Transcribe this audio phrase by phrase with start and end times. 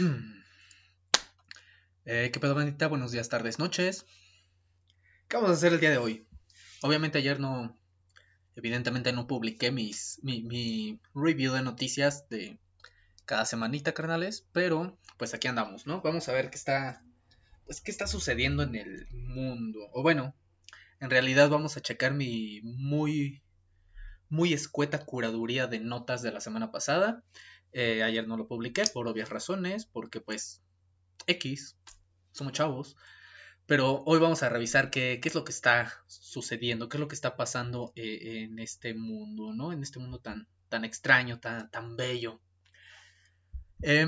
[2.06, 2.88] Eh, ¿Qué pedo, bandita?
[2.88, 4.06] Buenos días, tardes, noches.
[5.28, 6.26] ¿Qué vamos a hacer el día de hoy?
[6.82, 7.78] Obviamente ayer no,
[8.56, 12.58] evidentemente no publiqué mis, mi, mi review de noticias de
[13.26, 16.00] cada semanita, carnales, pero pues aquí andamos, ¿no?
[16.00, 17.04] Vamos a ver qué está,
[17.66, 19.78] pues qué está sucediendo en el mundo.
[19.92, 20.34] O bueno,
[20.98, 23.42] en realidad vamos a checar mi muy,
[24.30, 27.22] muy escueta curaduría de notas de la semana pasada.
[27.72, 30.62] Eh, ayer no lo publiqué por obvias razones, porque pues
[31.26, 31.76] X,
[32.32, 32.96] somos chavos.
[33.66, 37.08] Pero hoy vamos a revisar qué, qué, es lo que está sucediendo, qué es lo
[37.08, 39.72] que está pasando eh, en este mundo, ¿no?
[39.72, 42.40] En este mundo tan, tan extraño, tan, tan bello.
[43.82, 44.06] Eh,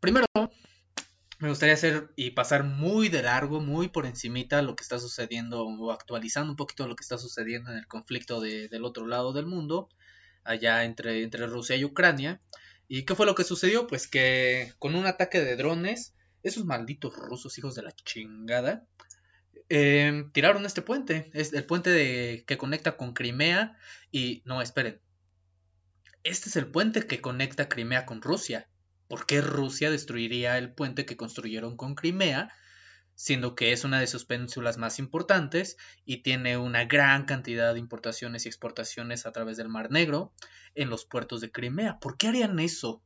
[0.00, 0.26] primero,
[1.38, 5.66] me gustaría hacer y pasar muy de largo, muy por encimita lo que está sucediendo
[5.66, 9.32] o actualizando un poquito lo que está sucediendo en el conflicto de, del otro lado
[9.32, 9.88] del mundo,
[10.46, 12.40] allá entre, entre Rusia y Ucrania.
[12.88, 13.86] ¿Y qué fue lo que sucedió?
[13.86, 18.86] Pues que con un ataque de drones, esos malditos rusos hijos de la chingada,
[19.68, 21.30] eh, tiraron este puente.
[21.34, 23.76] Es el puente de, que conecta con Crimea
[24.10, 24.42] y...
[24.44, 25.00] No, esperen.
[26.22, 28.68] Este es el puente que conecta Crimea con Rusia.
[29.08, 32.52] ¿Por qué Rusia destruiría el puente que construyeron con Crimea?
[33.16, 37.80] Siendo que es una de sus penínsulas más importantes y tiene una gran cantidad de
[37.80, 40.32] importaciones y exportaciones a través del Mar Negro
[40.74, 41.98] en los puertos de Crimea.
[41.98, 43.02] ¿Por qué harían eso?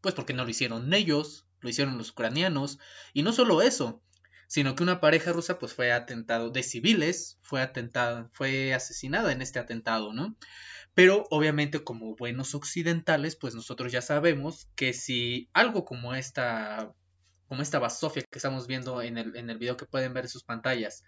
[0.00, 2.78] Pues porque no lo hicieron ellos, lo hicieron los ucranianos,
[3.12, 4.02] y no solo eso,
[4.48, 9.42] sino que una pareja rusa pues fue atentado de civiles, fue atentada, fue asesinada en
[9.42, 10.36] este atentado, ¿no?
[10.94, 16.92] Pero obviamente como buenos occidentales, pues nosotros ya sabemos que si algo como esta
[17.52, 20.30] como esta basofia que estamos viendo en el, en el video que pueden ver en
[20.30, 21.04] sus pantallas,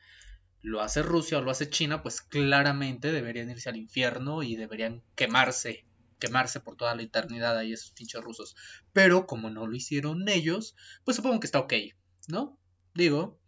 [0.61, 5.03] lo hace Rusia o lo hace China, pues claramente deberían irse al infierno y deberían
[5.15, 5.87] quemarse,
[6.19, 8.57] quemarse por toda la eternidad ahí esos pinches rusos.
[8.93, 11.73] Pero como no lo hicieron ellos, pues supongo que está ok,
[12.29, 12.59] ¿no?
[12.93, 13.41] Digo,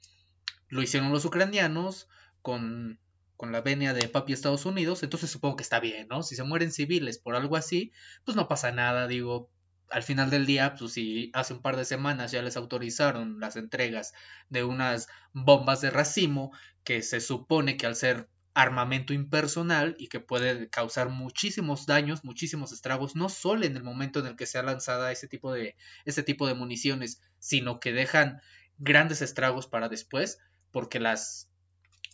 [0.71, 2.09] lo hicieron los ucranianos
[2.41, 2.99] con,
[3.37, 6.23] con la venia de papi Estados Unidos, entonces supongo que está bien, ¿no?
[6.23, 7.93] Si se mueren civiles por algo así,
[8.25, 9.51] pues no pasa nada, digo,
[9.91, 13.57] al final del día, pues si hace un par de semanas ya les autorizaron las
[13.57, 14.13] entregas
[14.49, 16.53] de unas bombas de racimo
[16.85, 22.73] que se supone que al ser armamento impersonal y que puede causar muchísimos daños, muchísimos
[22.73, 25.77] estragos, no solo en el momento en el que sea lanzada ese tipo de,
[26.07, 28.41] ese tipo de municiones, sino que dejan
[28.79, 30.39] grandes estragos para después,
[30.71, 31.51] porque las,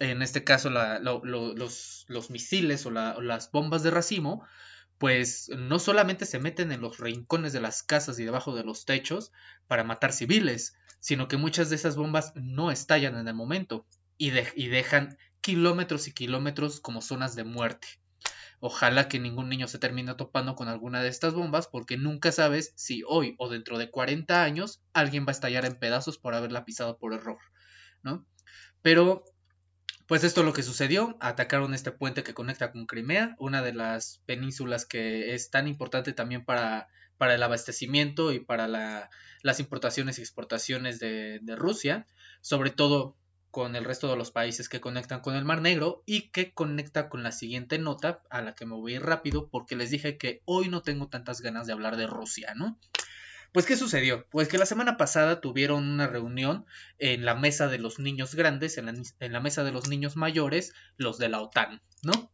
[0.00, 3.92] en este caso la, lo, lo, los, los, misiles o, la, o las bombas de
[3.92, 4.44] racimo,
[4.98, 8.84] pues no solamente se meten en los rincones de las casas y debajo de los
[8.84, 9.32] techos
[9.66, 13.86] para matar civiles, sino que muchas de esas bombas no estallan en el momento
[14.16, 17.88] y, de y dejan kilómetros y kilómetros como zonas de muerte.
[18.60, 22.72] Ojalá que ningún niño se termine topando con alguna de estas bombas porque nunca sabes
[22.76, 26.64] si hoy o dentro de 40 años alguien va a estallar en pedazos por haberla
[26.64, 27.38] pisado por error,
[28.04, 28.25] ¿no?
[28.81, 29.25] Pero
[30.06, 33.72] pues esto es lo que sucedió, atacaron este puente que conecta con Crimea, una de
[33.72, 39.10] las penínsulas que es tan importante también para, para el abastecimiento y para la,
[39.42, 42.06] las importaciones y exportaciones de, de Rusia,
[42.40, 43.16] sobre todo
[43.52, 47.10] con el resto de los países que conectan con el Mar Negro y que conecta
[47.10, 50.16] con la siguiente nota a la que me voy a ir rápido porque les dije
[50.16, 52.78] que hoy no tengo tantas ganas de hablar de Rusia, ¿no?
[53.52, 54.26] Pues, ¿qué sucedió?
[54.30, 56.64] Pues que la semana pasada tuvieron una reunión
[56.98, 58.86] en la mesa de los niños grandes, en
[59.20, 62.32] la, mesa de los niños mayores, los de la OTAN, ¿no?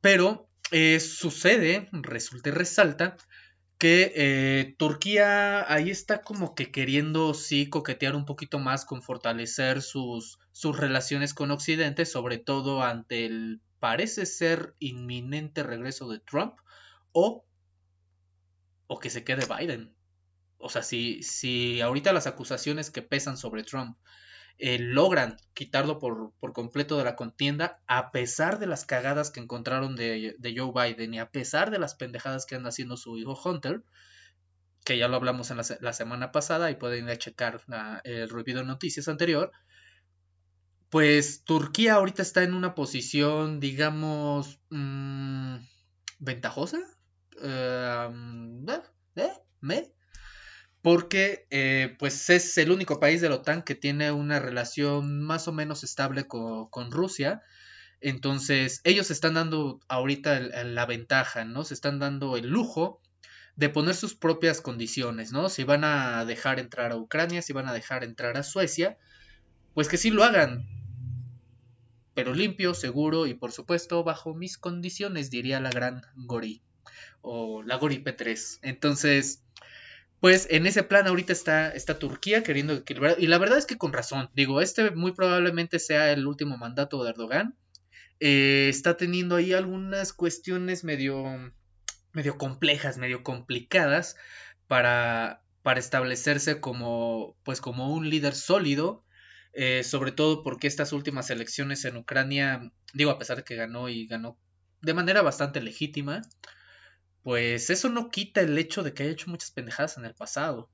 [0.00, 3.16] Pero eh, sucede, resulta y resalta,
[3.78, 9.82] que eh, Turquía ahí está como que queriendo sí coquetear un poquito más con fortalecer
[9.82, 16.54] sus, sus relaciones con Occidente, sobre todo ante el parece ser inminente regreso de Trump
[17.12, 17.44] o,
[18.88, 19.94] o que se quede Biden
[20.64, 23.98] o sea, si, si ahorita las acusaciones que pesan sobre Trump
[24.56, 29.40] eh, logran quitarlo por, por, completo de la contienda, a pesar de las cagadas que
[29.40, 33.18] encontraron de, de, Joe Biden y a pesar de las pendejadas que anda haciendo su
[33.18, 33.82] hijo Hunter,
[34.84, 37.60] que ya lo hablamos en la, semana pasada y pueden ir a checar
[38.04, 39.52] el review de noticias anterior,
[40.88, 45.56] pues Turquía ahorita está en una posición, digamos, mmm,
[46.20, 46.78] ventajosa.
[47.42, 48.70] Uh,
[49.16, 49.32] ¿eh?
[49.70, 49.93] ¿Eh?
[50.84, 55.48] Porque eh, pues es el único país de la OTAN que tiene una relación más
[55.48, 57.40] o menos estable con, Rusia.
[58.02, 61.64] Entonces, ellos están dando ahorita la ventaja, ¿no?
[61.64, 63.00] Se están dando el lujo
[63.56, 65.48] de poner sus propias condiciones, ¿no?
[65.48, 68.98] Si van a dejar entrar a Ucrania, si van a dejar entrar a Suecia,
[69.72, 70.66] pues que sí lo hagan.
[72.12, 76.60] Pero limpio, seguro y por supuesto bajo mis condiciones, diría la gran Gori.
[77.22, 78.58] O la Gori P3.
[78.60, 79.43] Entonces,
[80.24, 83.76] Pues en ese plan ahorita está, está Turquía queriendo equilibrar, y la verdad es que
[83.76, 87.58] con razón, digo, este muy probablemente sea el último mandato de Erdogan,
[88.20, 91.52] eh, está teniendo ahí algunas cuestiones medio,
[92.14, 94.16] medio complejas, medio complicadas
[94.66, 95.42] para,
[95.76, 99.04] establecerse como, pues como un líder sólido,
[99.52, 103.90] eh, sobre todo porque estas últimas elecciones en Ucrania, digo, a pesar de que ganó
[103.90, 104.38] y ganó
[104.80, 106.22] de manera bastante legítima,
[107.24, 110.70] pues eso no quita el hecho de que haya hecho muchas pendejadas en el pasado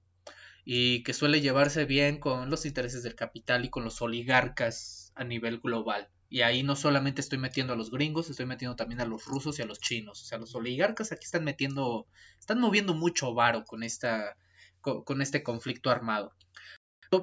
[0.65, 5.23] y que suele llevarse bien con los intereses del capital y con los oligarcas a
[5.23, 6.11] nivel global.
[6.29, 9.59] Y ahí no solamente estoy metiendo a los gringos, estoy metiendo también a los rusos
[9.59, 10.23] y a los chinos.
[10.23, 12.09] O sea, los oligarcas aquí están metiendo,
[12.41, 14.37] están moviendo mucho varo con, esta,
[14.81, 16.35] con, este conflicto armado.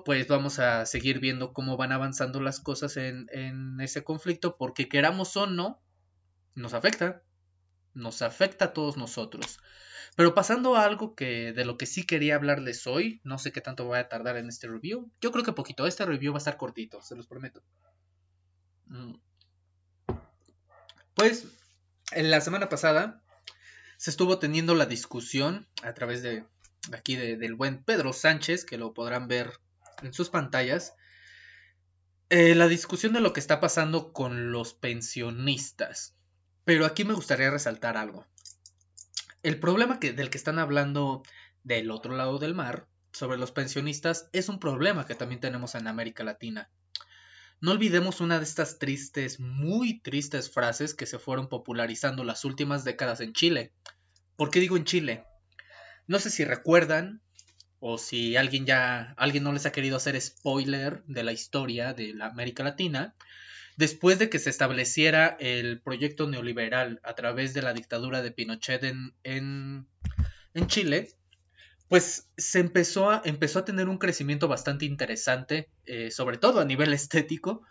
[0.06, 4.88] Pues vamos a seguir viendo cómo van avanzando las cosas en, en ese conflicto, porque
[4.88, 5.82] queramos o no,
[6.56, 7.24] nos afecta.
[7.98, 9.60] Nos afecta a todos nosotros.
[10.16, 13.62] Pero pasando a algo que de lo que sí quería hablarles hoy, no sé qué
[13.62, 15.12] tanto voy a tardar en este review.
[15.20, 17.64] Yo creo que poquito, este review va a estar cortito, se los prometo.
[18.86, 19.16] Mm.
[21.16, 21.48] Pues
[22.12, 23.24] en la semana pasada
[23.98, 26.46] se estuvo teniendo la discusión a través de
[26.94, 29.52] aquí del buen Pedro Sánchez, que lo podrán ver
[30.04, 30.94] en sus pantallas,
[32.30, 36.17] eh, la discusión de lo que está pasando con los pensionistas.
[36.68, 38.26] Pero aquí me gustaría resaltar algo.
[39.42, 41.24] El problema del que están hablando
[41.64, 45.88] del otro lado del mar sobre los pensionistas es un problema que también tenemos en
[45.88, 46.70] América Latina.
[47.62, 52.84] No olvidemos una de estas tristes, muy tristes frases que se fueron popularizando las últimas
[52.84, 53.72] décadas en Chile.
[54.36, 55.24] ¿Por qué digo en Chile?
[56.06, 57.22] No sé si recuerdan
[57.80, 62.14] o si alguien ya alguien no les ha querido hacer spoiler de la historia de
[62.14, 63.16] la América Latina,
[63.78, 68.84] después de que se estableciera el proyecto neoliberal a través de la dictadura de Pinochet
[68.84, 69.88] en, en,
[70.54, 71.10] en Chile,
[71.88, 76.66] pues se empezó a, empezó a tener un crecimiento bastante interesante, eh, sobre todo a
[76.66, 77.62] nivel estético,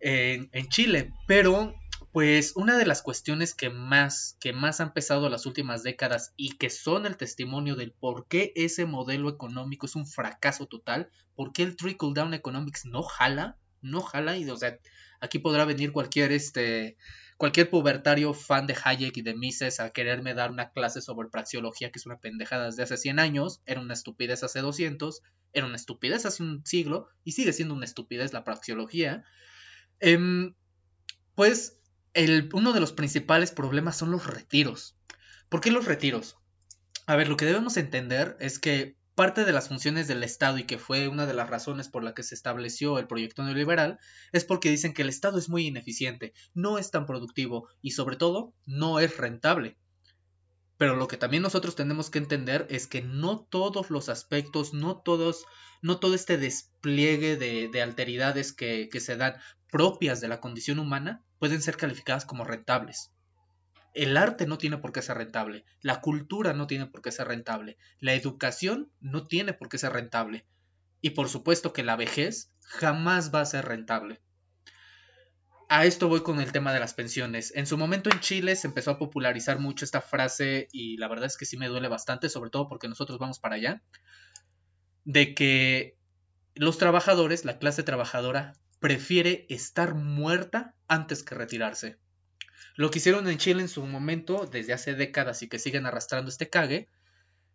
[0.00, 1.14] en, Chile.
[1.26, 1.74] Pero,
[2.12, 6.56] pues, una de las cuestiones que más, que más han pesado las últimas décadas y
[6.56, 11.52] que son el testimonio del por qué ese modelo económico es un fracaso total, por
[11.52, 14.78] qué el trickle down economics no jala, no jala, y o sea,
[15.24, 16.96] aquí podrá venir cualquier este
[17.36, 21.90] cualquier pubertario fan de Hayek y de Mises a quererme dar una clase sobre praxeología,
[21.90, 25.22] que es una pendejada desde hace 100 años, era una estupidez hace 200,
[25.52, 29.24] era una estupidez hace un siglo y sigue siendo una estupidez la praxeología,
[30.00, 30.54] em,
[31.34, 31.80] pues
[32.12, 34.96] el, uno de los principales problemas son los retiros.
[35.48, 36.36] ¿Por qué los retiros?
[37.06, 40.64] A ver, lo que debemos entender es que Parte de las funciones del Estado y
[40.64, 44.00] que fue una de las razones por la que se estableció el proyecto neoliberal
[44.32, 48.16] es porque dicen que el Estado es muy ineficiente, no es tan productivo y sobre
[48.16, 49.76] todo no es rentable.
[50.78, 54.96] Pero lo que también nosotros tenemos que entender es que no todos los aspectos, no
[54.96, 55.44] todos,
[55.80, 59.36] no todo este despliegue de, de alteridades que, que se dan
[59.70, 63.12] propias de la condición humana pueden ser calificadas como rentables.
[63.94, 67.28] El arte no tiene por qué ser rentable, la cultura no tiene por qué ser
[67.28, 70.46] rentable, la educación no tiene por qué ser rentable.
[71.00, 74.20] Y por supuesto que la vejez jamás va a ser rentable.
[75.68, 77.52] A esto voy con el tema de las pensiones.
[77.54, 81.26] En su momento en Chile se empezó a popularizar mucho esta frase y la verdad
[81.26, 83.82] es que sí me duele bastante, sobre todo porque nosotros vamos para allá,
[85.04, 85.96] de que
[86.54, 91.98] los trabajadores, la clase trabajadora, prefiere estar muerta antes que retirarse.
[92.74, 96.28] Lo que hicieron en Chile en su momento, desde hace décadas y que siguen arrastrando
[96.28, 96.88] este cague,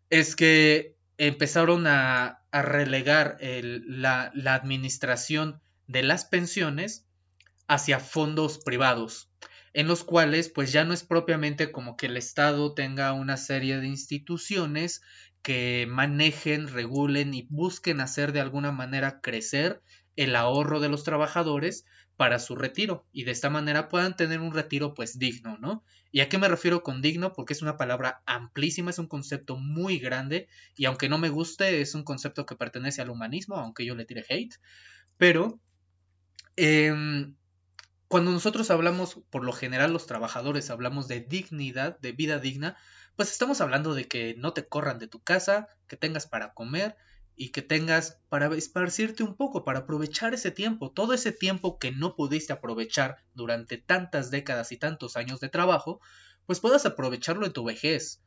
[0.10, 7.06] es que empezaron a, relegar la, la administración de las pensiones
[7.68, 9.30] hacia fondos privados,
[9.74, 13.78] en los cuales pues ya no es propiamente como que el Estado tenga una serie
[13.78, 15.02] de instituciones
[15.42, 19.82] que manejen, regulen y busquen hacer de alguna manera crecer
[20.16, 21.86] el ahorro de los trabajadores,
[22.20, 25.86] para su retiro y de esta manera puedan tener un retiro pues digno, ¿no?
[26.12, 27.32] ¿Y a qué me refiero con digno?
[27.32, 31.80] Porque es una palabra amplísima, es un concepto muy grande y aunque no me guste
[31.80, 34.54] es un concepto que pertenece al humanismo, aunque yo le tire hate,
[35.16, 35.62] pero
[36.58, 37.36] em,
[38.10, 42.76] cuando nosotros hablamos, por lo general los trabajadores hablamos de dignidad, de vida digna,
[43.16, 46.98] pues estamos hablando de que no te corran de tu casa, que tengas para comer,
[47.40, 51.94] y que tengas para esparcirte un poco, para aprovechar ese tiempo, todo ese tiempo que
[51.94, 56.02] no pudiste aprovechar durante tantas décadas y tantos años de trabajo,
[56.46, 58.22] pues puedas aprovecharlo en tu vejez.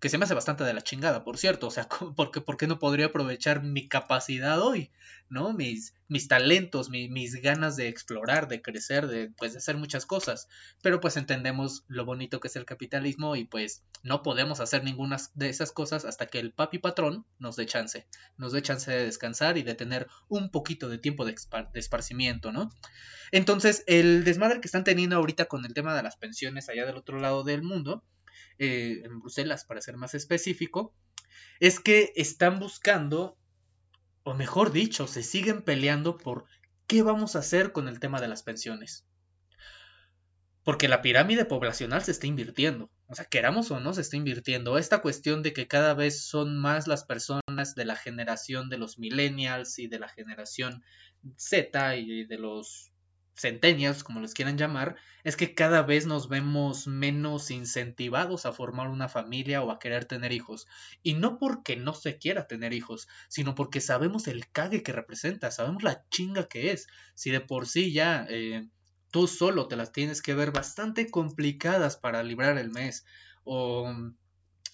[0.00, 2.66] Que se me hace bastante de la chingada, por cierto, o sea, porque ¿por qué
[2.66, 4.90] no podría aprovechar mi capacidad hoy,
[5.28, 5.52] ¿no?
[5.52, 10.48] Mis, mis talentos, mis ganas de explorar, de crecer, de, pues, de hacer muchas cosas,
[10.82, 15.18] pero pues entendemos lo bonito que es el capitalismo y pues no podemos hacer ninguna
[15.34, 18.06] de esas cosas hasta que el papi patrón nos dé chance,
[18.38, 21.34] nos dé chance de descansar y de tener un poquito de tiempo de,
[21.72, 22.70] de esparcimiento, ¿no?
[23.32, 26.96] Entonces, el desmadre que están teniendo ahorita con el tema de las pensiones allá del
[26.96, 28.02] otro lado del mundo,
[28.60, 30.94] eh, en Bruselas para ser más específico,
[31.60, 33.38] es que están buscando,
[34.22, 36.44] o mejor dicho, se siguen peleando por
[36.86, 39.06] qué vamos a hacer con el tema de las pensiones.
[40.62, 42.90] Porque la pirámide poblacional se está invirtiendo.
[43.06, 44.76] O sea, queramos o no, se está invirtiendo.
[44.76, 48.98] Esta cuestión de que cada vez son más las personas de la generación de los
[48.98, 50.84] millennials y de la generación
[51.36, 52.89] Z y de los
[53.40, 58.88] centenias, como les quieran llamar, es que cada vez nos vemos menos incentivados a formar
[58.88, 60.66] una familia o a querer tener hijos.
[61.02, 65.50] Y no porque no se quiera tener hijos, sino porque sabemos el cague que representa,
[65.50, 66.86] sabemos la chinga que es.
[67.14, 68.68] Si de por sí ya eh,
[69.10, 73.04] tú solo te las tienes que ver bastante complicadas para librar el mes
[73.44, 73.92] o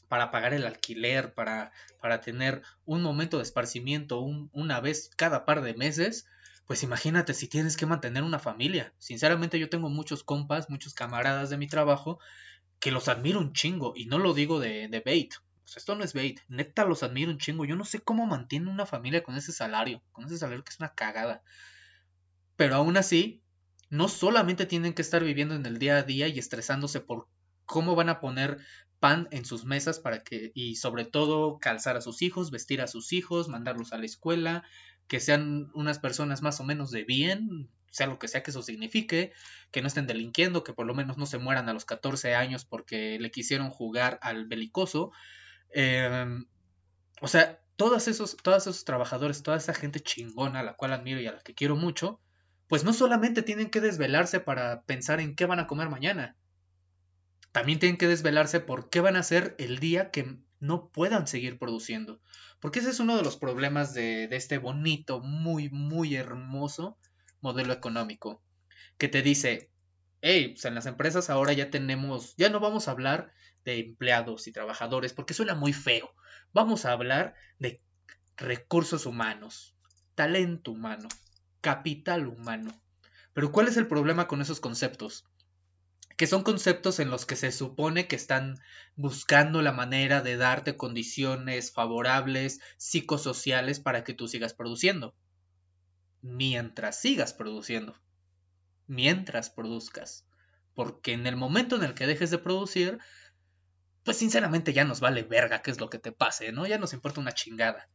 [0.08, 5.62] para pagar el alquiler, para, para tener un momento de esparcimiento una vez cada par
[5.62, 6.26] de meses,
[6.66, 8.92] pues imagínate si tienes que mantener una familia.
[8.99, 12.18] Sinceramente yo tengo muchos compas, muchos camaradas de mi trabajo
[12.80, 15.35] que los admiro un chingo y no lo digo de, de bait.
[15.64, 16.40] Sea, esto no es bait.
[16.49, 17.64] Neta los admiro un chingo.
[17.64, 20.02] Yo no sé cómo mantiene una familia con ese salario.
[20.12, 21.42] Con ese salario que es una cagada.
[22.56, 23.42] Pero aún así,
[23.88, 27.28] no solamente tienen que estar viviendo en el día a día y estresándose por
[27.64, 28.58] cómo van a poner
[28.99, 32.87] pan en sus mesas para que y sobre todo calzar a sus hijos, vestir a
[32.87, 34.64] sus hijos, mandarlos a la escuela,
[35.08, 38.62] que sean unas personas más o menos de bien, sea lo que sea que eso
[38.62, 39.32] signifique,
[39.70, 42.64] que no estén delinquiendo, que por lo menos no se mueran a los 14 años
[42.64, 45.12] porque le quisieron jugar al belicoso.
[45.70, 46.46] Em,
[47.20, 51.20] o sea, todos esos, todos esos trabajadores, toda esa gente chingona a la cual admiro
[51.20, 52.20] y a la que quiero mucho,
[52.68, 56.36] pues no solamente tienen que desvelarse para pensar en qué van a comer mañana,
[57.52, 61.58] también tienen que desvelarse por qué van a hacer el día que no puedan seguir
[61.58, 62.20] produciendo.
[62.61, 66.99] Porque ese es uno de los problemas de, este bonito, muy, muy hermoso
[67.40, 68.42] modelo económico.
[68.99, 69.70] Que te dice,
[70.20, 73.32] hey, pues en las empresas ahora ya tenemos, ya no vamos a hablar
[73.64, 76.14] de empleados y trabajadores porque suena muy feo.
[76.52, 77.82] Vamos a hablar de
[78.37, 79.75] recursos humanos,
[80.14, 81.08] talento humano,
[81.61, 82.73] capital humano.
[83.32, 85.26] Pero ¿cuál es el problema con esos conceptos?
[86.16, 88.58] Que son conceptos en los que se supone que están
[88.94, 95.14] buscando la manera de darte condiciones favorables psicosociales para que tú sigas produciendo.
[96.23, 98.00] Mientras sigas produciendo.
[98.87, 100.26] Mientras produzcas.
[100.75, 102.99] Porque en el momento en el que dejes de producir,
[104.02, 106.66] pues sinceramente ya nos vale verga qué es lo que te pase, ¿no?
[106.66, 107.90] Ya nos importa una chingada.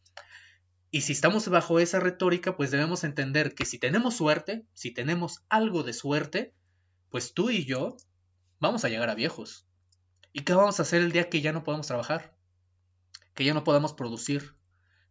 [0.91, 5.43] Y si estamos bajo esa retórica, pues debemos entender que si tenemos suerte, si tenemos
[5.49, 6.53] algo de suerte,
[7.09, 7.97] pues tú y yo
[8.61, 9.65] vamos a llegar a viejos.
[10.31, 12.33] ¿Y qué vamos a hacer el día que ya no podamos trabajar?
[13.33, 14.55] Que ya no podamos producir,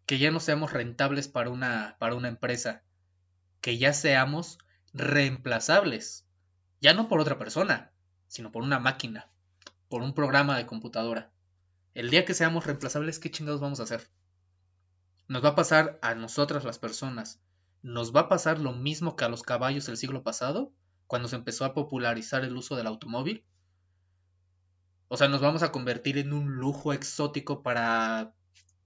[0.06, 2.82] que ya no seamos rentables para una, para una empresa,
[3.60, 4.58] que ya seamos
[4.94, 6.26] reemplazables,
[6.80, 7.92] ya no por otra persona,
[8.28, 9.30] sino por una máquina,
[9.88, 11.30] por un programa de computadora.
[11.92, 14.08] El día que seamos reemplazables, ¿qué chingados vamos a hacer?
[15.26, 17.40] Nos va a pasar a nosotras las personas.
[17.82, 20.72] ¿Nos va a pasar lo mismo que a los caballos del siglo pasado?
[21.10, 23.44] Cuando se empezó a popularizar el uso del automóvil.
[25.08, 28.32] O sea, nos vamos a convertir en un lujo exótico para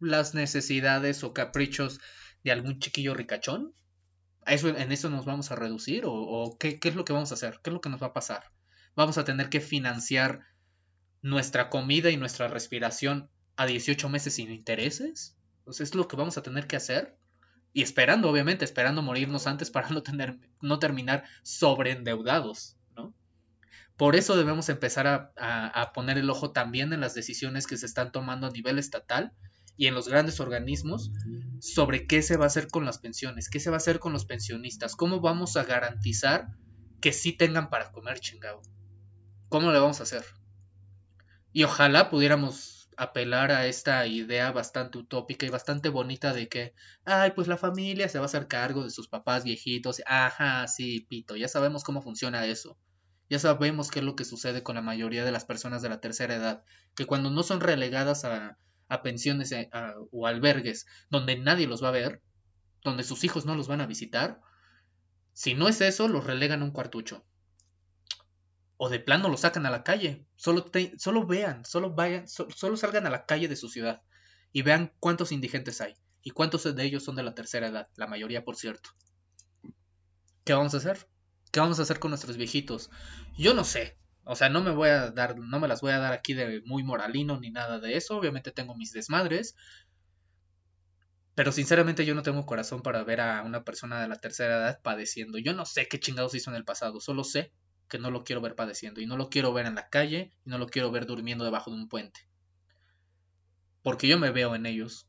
[0.00, 2.00] las necesidades o caprichos
[2.42, 3.74] de algún chiquillo ricachón.
[4.46, 6.04] eso, ¿En eso nos vamos a reducir?
[6.06, 7.60] ¿O, qué, es lo que vamos a hacer?
[7.62, 8.44] ¿Qué es lo que nos va a pasar?
[8.96, 10.46] ¿Vamos a tener que financiar
[11.20, 15.36] nuestra comida y nuestra respiración a 18 meses sin intereses?
[15.66, 17.18] Es lo que vamos a tener que hacer
[17.74, 23.12] y esperando, obviamente, esperando morirnos antes para no, tener, no terminar sobreendeudados, ¿no?
[23.98, 27.86] Por eso debemos empezar a, a, poner el ojo también en las decisiones que se
[27.86, 29.32] están tomando a nivel estatal
[29.76, 31.10] y en los grandes organismos
[31.60, 34.12] sobre qué se va a hacer con las pensiones, qué se va a hacer con
[34.12, 36.48] los pensionistas, cómo vamos a garantizar
[37.00, 38.62] que sí tengan para comer chingado.
[39.48, 40.24] ¿Cómo le vamos a hacer?
[41.52, 46.74] Y ojalá pudiéramos apelar a esta idea bastante utópica y bastante bonita de que,
[47.04, 50.02] ay, pues la familia se va a hacer cargo de sus papás viejitos.
[50.06, 52.78] Ajá, sí, pito, ya sabemos cómo funciona eso.
[53.30, 56.00] Ya sabemos qué es lo que sucede con la mayoría de las personas de la
[56.00, 58.58] tercera edad, que cuando no son relegadas a,
[58.88, 59.70] a pensiones eh,
[60.12, 62.22] o albergues donde nadie los va a ver,
[62.82, 64.40] donde sus hijos no los van a visitar,
[65.32, 67.24] si no es eso, los relegan a un cuartucho.
[68.76, 70.26] O de plano lo sacan a la calle.
[70.36, 74.02] Solo, solo vean, solo vayan, solo salgan a la calle de su ciudad
[74.52, 78.06] y vean cuántos indigentes hay y cuántos de ellos son de la tercera edad, la
[78.06, 78.90] mayoría por cierto.
[80.44, 81.08] ¿Qué vamos a hacer?
[81.52, 82.90] ¿Qué vamos a hacer con nuestros viejitos?
[83.36, 83.98] Yo no sé.
[84.24, 86.62] O sea, no me voy a dar, no me las voy a dar aquí de
[86.64, 88.16] muy moralino ni nada de eso.
[88.16, 89.54] Obviamente tengo mis desmadres.
[91.34, 94.80] Pero sinceramente yo no tengo corazón para ver a una persona de la tercera edad
[94.82, 95.38] padeciendo.
[95.38, 97.00] Yo no sé qué chingados hizo en el pasado.
[97.00, 97.52] Solo sé
[97.88, 99.00] que no lo quiero ver padeciendo.
[99.00, 100.32] Y no lo quiero ver en la calle.
[100.44, 102.20] Y no lo quiero ver durmiendo debajo de un puente.
[103.82, 105.06] Porque yo me veo en ellos.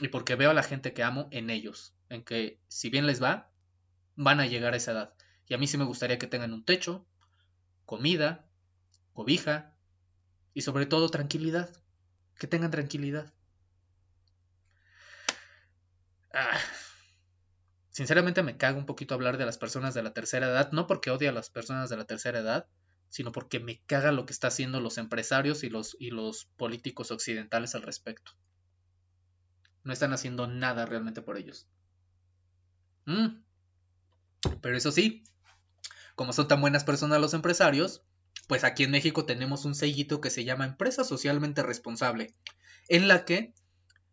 [0.00, 1.94] Y porque veo a la gente que amo en ellos.
[2.08, 3.50] En que si bien les va,
[4.16, 5.14] van a llegar a esa edad.
[5.46, 7.06] Y a mí sí me gustaría que tengan un techo,
[7.84, 8.48] comida,
[9.12, 9.74] cobija
[10.54, 11.70] y sobre todo tranquilidad.
[12.38, 13.32] Que tengan tranquilidad.
[16.32, 16.58] Ah.
[18.00, 21.10] Sinceramente me cago un poquito hablar de las personas de la tercera edad, no porque
[21.10, 22.66] odie a las personas de la tercera edad,
[23.10, 27.10] sino porque me caga lo que están haciendo los empresarios y los, y los políticos
[27.10, 28.32] occidentales al respecto.
[29.84, 31.68] No están haciendo nada realmente por ellos.
[33.04, 33.42] Mm.
[34.62, 35.22] Pero eso sí,
[36.14, 38.02] como son tan buenas personas los empresarios,
[38.48, 42.34] pues aquí en México tenemos un sellito que se llama Empresa Socialmente Responsable,
[42.88, 43.52] en la que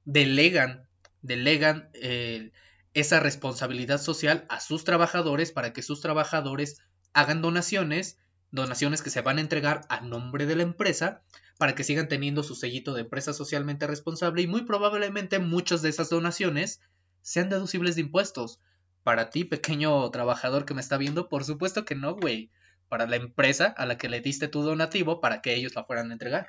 [0.04, 0.90] delegan,
[1.22, 2.52] delegan eh,
[3.00, 6.82] esa responsabilidad social a sus trabajadores para que sus trabajadores
[7.14, 8.18] hagan donaciones,
[8.50, 11.22] donaciones que se van a entregar a nombre de la empresa
[11.60, 15.90] para que sigan teniendo su sellito de empresa socialmente responsable y muy probablemente muchas de
[15.90, 16.82] esas donaciones
[17.22, 18.62] sean deducibles de impuestos.
[19.04, 22.50] Para ti, pequeño trabajador que me está viendo, por supuesto que no, güey.
[22.90, 26.10] Para la empresa a la que le diste tu donativo para que ellos la fueran
[26.10, 26.48] a entregar.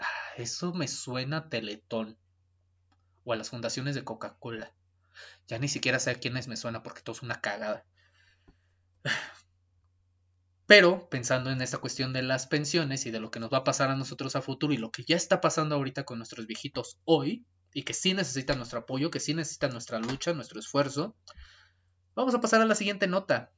[0.00, 2.16] Ah, eso me suena a Teletón.
[3.22, 4.72] O a las fundaciones de Coca-Cola.
[5.48, 7.84] Ya ni siquiera sé a quiénes me suena porque todo es una cagada.
[10.66, 13.64] Pero pensando en esta cuestión de las pensiones y de lo que nos va a
[13.64, 16.98] pasar a nosotros a futuro y lo que ya está pasando ahorita con nuestros viejitos
[17.04, 21.16] hoy, y que sí necesitan nuestro apoyo, que sí necesitan nuestra lucha, nuestro esfuerzo,
[22.14, 23.50] vamos a pasar a la siguiente nota.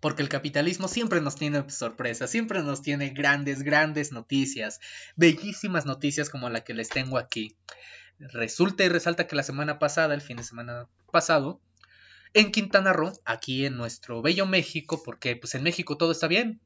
[0.00, 4.80] Porque el capitalismo siempre nos tiene sorpresas, siempre nos tiene grandes, grandes noticias,
[5.16, 7.56] bellísimas noticias como la que les tengo aquí.
[8.18, 11.60] Resulta y resalta que la semana pasada, el fin de semana pasado,
[12.34, 16.60] en Quintana Roo, aquí en nuestro bello México, porque pues en México todo está bien.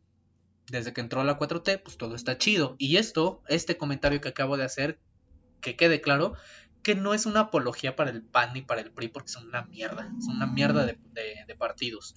[0.69, 2.77] Desde que entró la 4T, pues todo está chido.
[2.79, 4.99] Y esto, este comentario que acabo de hacer,
[5.61, 6.35] que quede claro,
[6.83, 9.65] que no es una apología para el PAN ni para el PRI porque son una
[9.65, 12.15] mierda, son una mierda de, partidos.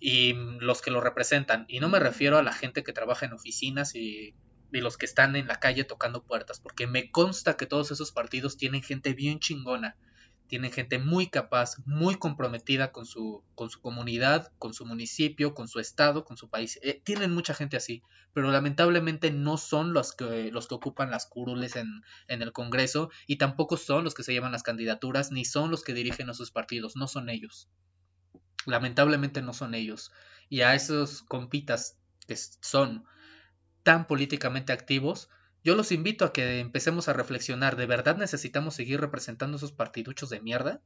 [0.00, 3.34] Y los que lo representan, y no me refiero a la gente que trabaja en
[3.34, 4.34] oficinas y,
[4.72, 8.12] y los que están en la calle tocando puertas, porque me consta que todos esos
[8.12, 9.96] partidos tienen gente bien chingona
[10.52, 15.66] tienen gente muy capaz, muy comprometida con su, con su comunidad, con su municipio, con
[15.66, 16.78] su estado, con su país.
[16.82, 18.02] Eh, tienen mucha gente así,
[18.34, 23.08] pero lamentablemente no son los que, los que ocupan las curules en, en el Congreso
[23.26, 26.34] y tampoco son los que se llevan las candidaturas, ni son los que dirigen a
[26.34, 27.70] sus partidos, no son ellos.
[28.66, 30.12] Lamentablemente no son ellos.
[30.50, 33.06] Y a esos compitas que son
[33.82, 35.28] tan políticamente activos,
[35.64, 40.30] yo los invito a que empecemos a reflexionar, ¿de verdad necesitamos seguir representando esos partiduchos
[40.30, 40.80] de mierda?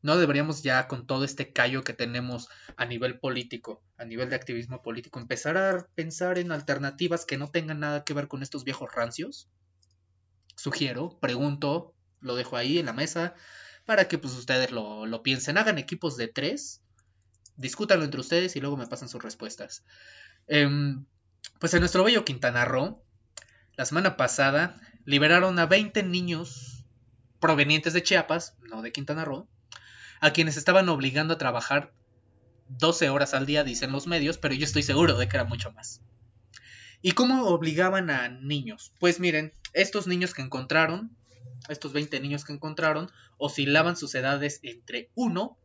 [0.00, 4.36] ¿No deberíamos ya con todo este callo que tenemos a nivel político, a nivel de
[4.36, 8.64] activismo político, empezar a pensar en alternativas que no tengan nada que ver con estos
[8.64, 9.48] viejos rancios?
[10.56, 13.34] Sugiero, pregunto, lo dejo ahí en la mesa
[13.86, 15.56] para que pues ustedes lo, lo piensen.
[15.56, 16.82] Hagan equipos de tres,
[17.56, 19.84] discútanlo entre ustedes y luego me pasan sus respuestas.
[20.46, 21.06] Em,
[21.58, 23.02] pues en nuestro bello Quintana Roo
[23.76, 26.84] la semana pasada liberaron a 20 niños
[27.40, 29.48] provenientes de Chiapas, no de Quintana Roo,
[30.20, 31.92] a quienes estaban obligando a trabajar
[32.68, 35.72] 12 horas al día, dicen los medios, pero yo estoy seguro de que era mucho
[35.72, 36.02] más.
[37.00, 38.92] ¿Y cómo obligaban a niños?
[38.98, 41.16] Pues miren, estos niños que encontraron,
[41.68, 45.56] estos 20 niños que encontraron, oscilaban sus edades entre 1,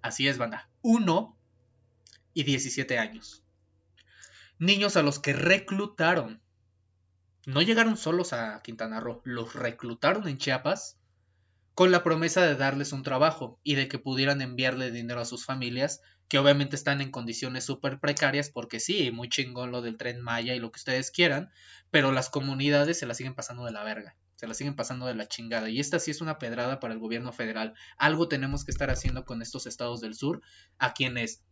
[0.00, 1.36] así es banda, 1
[2.34, 3.43] y 17 años.
[4.58, 6.40] Niños a los que reclutaron
[7.46, 10.98] no llegaron solos a Quintana Roo, los reclutaron en Chiapas
[11.74, 15.44] con la promesa de darles un trabajo y de que pudieran enviarle dinero a sus
[15.44, 20.20] familias, que obviamente están en condiciones súper precarias, porque sí, muy chingón lo del tren
[20.20, 21.50] Maya y lo que ustedes quieran,
[21.90, 25.16] pero las comunidades se la siguen pasando de la verga, se la siguen pasando de
[25.16, 25.68] la chingada.
[25.68, 27.74] Y esta sí es una pedrada para el gobierno federal.
[27.98, 30.42] Algo tenemos que estar haciendo con estos estados del sur,
[30.78, 31.42] a quienes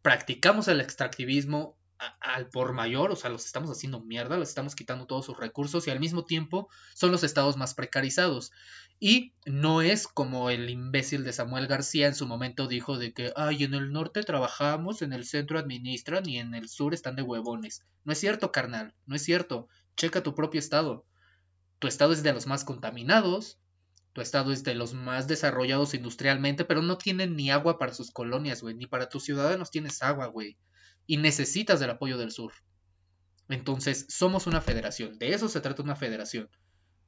[0.00, 1.76] practicamos el extractivismo
[2.20, 5.86] al por mayor, o sea, los estamos haciendo mierda, les estamos quitando todos sus recursos
[5.86, 8.52] y al mismo tiempo son los estados más precarizados.
[8.98, 13.32] Y no es como el imbécil de Samuel García en su momento dijo de que,
[13.36, 17.22] ay, en el norte trabajamos, en el centro administran y en el sur están de
[17.22, 17.82] huevones.
[18.04, 19.68] No es cierto, carnal, no es cierto.
[19.96, 21.04] Checa tu propio estado.
[21.78, 23.58] Tu estado es de los más contaminados,
[24.14, 28.10] tu estado es de los más desarrollados industrialmente, pero no tienen ni agua para sus
[28.10, 30.56] colonias, güey, ni para tus ciudadanos tienes agua, güey.
[31.06, 32.52] Y necesitas del apoyo del sur.
[33.48, 36.48] Entonces, somos una federación, de eso se trata una federación,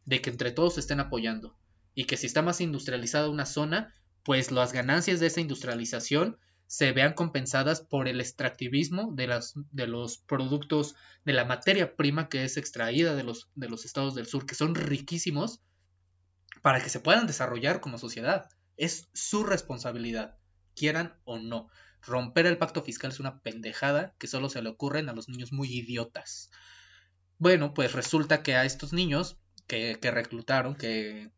[0.04, 1.58] de que entre todos se estén apoyando
[1.94, 6.92] y que si está más industrializada una zona, pues las ganancias de esa industrialización se
[6.92, 12.44] vean compensadas por el extractivismo de, las, de los productos, de la materia prima que
[12.44, 15.60] es extraída de los, de los estados del sur, que son riquísimos,
[16.62, 18.48] para que se puedan desarrollar como sociedad.
[18.76, 20.36] Es su responsabilidad,
[20.76, 21.68] quieran o no.
[22.02, 25.52] Romper el pacto fiscal es una pendejada que solo se le ocurren a los niños
[25.52, 26.50] muy idiotas.
[27.38, 31.30] Bueno, pues resulta que a estos niños que, que reclutaron, que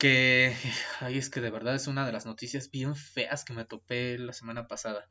[0.00, 0.56] que
[1.00, 4.18] ay, es que de verdad es una de las noticias bien feas que me topé
[4.18, 5.06] la semana pasada.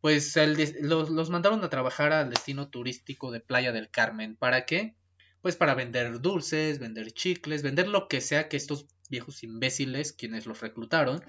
[0.00, 0.34] Pues
[0.80, 4.36] los, los, mandaron a trabajar al destino turístico de Playa del Carmen.
[4.36, 4.96] ¿Para qué?
[5.42, 10.46] Pues para vender dulces, vender chicles, vender lo que sea que estos viejos imbéciles, quienes
[10.46, 11.22] los reclutaron,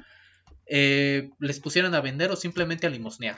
[0.66, 3.38] eh, les pusieran a vender o simplemente a limosnear.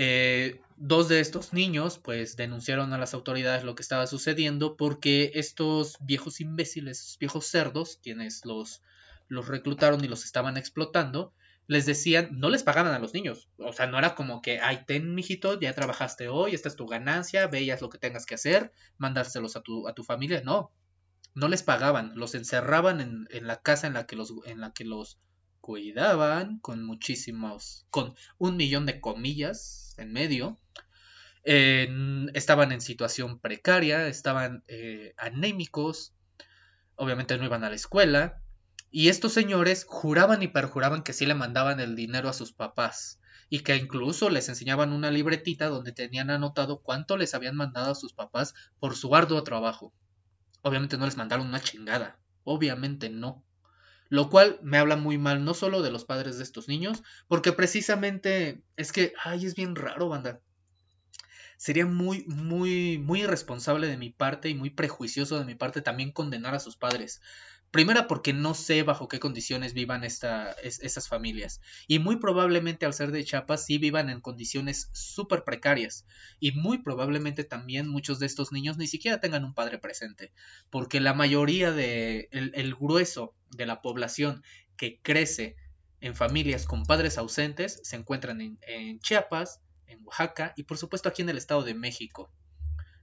[0.00, 5.32] Eh, dos de estos niños pues denunciaron a las autoridades lo que estaba sucediendo porque
[5.34, 8.80] estos viejos imbéciles, viejos cerdos, quienes los,
[9.28, 11.34] reclutaron y los estaban explotando,
[11.66, 13.48] les decían, no les pagaban a los niños.
[13.58, 16.86] O sea, no era como que, ay, ten, mijito, ya trabajaste hoy, esta es tu
[16.86, 20.42] ganancia, veías lo que tengas que hacer, mandárselos a tu, a tu familia.
[20.44, 20.72] No,
[21.34, 24.84] no les pagaban, los encerraban en, la casa en la que los, en la que
[24.84, 25.18] los
[25.60, 30.58] cuidaban con muchísimos, con un millón de comillas en medio.
[31.44, 36.12] estaban en situación precaria, estaban eh, anémicos,
[36.96, 38.42] obviamente no iban a la escuela,
[38.90, 43.20] y estos señores juraban y perjuraban que sí le mandaban el dinero a sus papás,
[43.50, 47.94] y que incluso les enseñaban una libretita donde tenían anotado cuánto les habían mandado a
[47.94, 49.92] sus papás por su arduo trabajo.
[50.68, 53.44] Obviamente no les mandaron una chingada, obviamente no.
[54.10, 57.52] Lo cual me habla muy mal no solo de los padres de estos niños, porque
[57.52, 60.40] precisamente es que, ay, es bien raro, banda.
[61.56, 66.12] Sería muy, muy, muy irresponsable de mi parte y muy prejuicioso de mi parte también
[66.12, 67.20] condenar a sus padres.
[67.70, 71.60] Primera porque no sé bajo qué condiciones vivan esta, esas familias.
[71.86, 76.06] Y muy probablemente al ser de Chiapas sí vivan en condiciones súper precarias.
[76.40, 80.32] Y muy probablemente también muchos de estos niños ni siquiera tengan un padre presente.
[80.70, 84.42] Porque la mayoría de, el, grueso de la población
[84.78, 85.56] que crece
[86.00, 91.08] en familias con padres ausentes se encuentran en, en Chiapas, en Oaxaca y por supuesto
[91.08, 92.30] aquí en el Estado de México.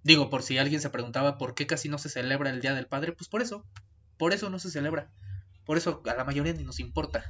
[0.01, 2.88] Digo, por si alguien se preguntaba por qué casi no se celebra el Día del
[2.88, 3.65] Padre, pues por eso,
[4.17, 5.10] por eso no se celebra.
[5.65, 7.25] Por eso a la mayoría ni nos importa.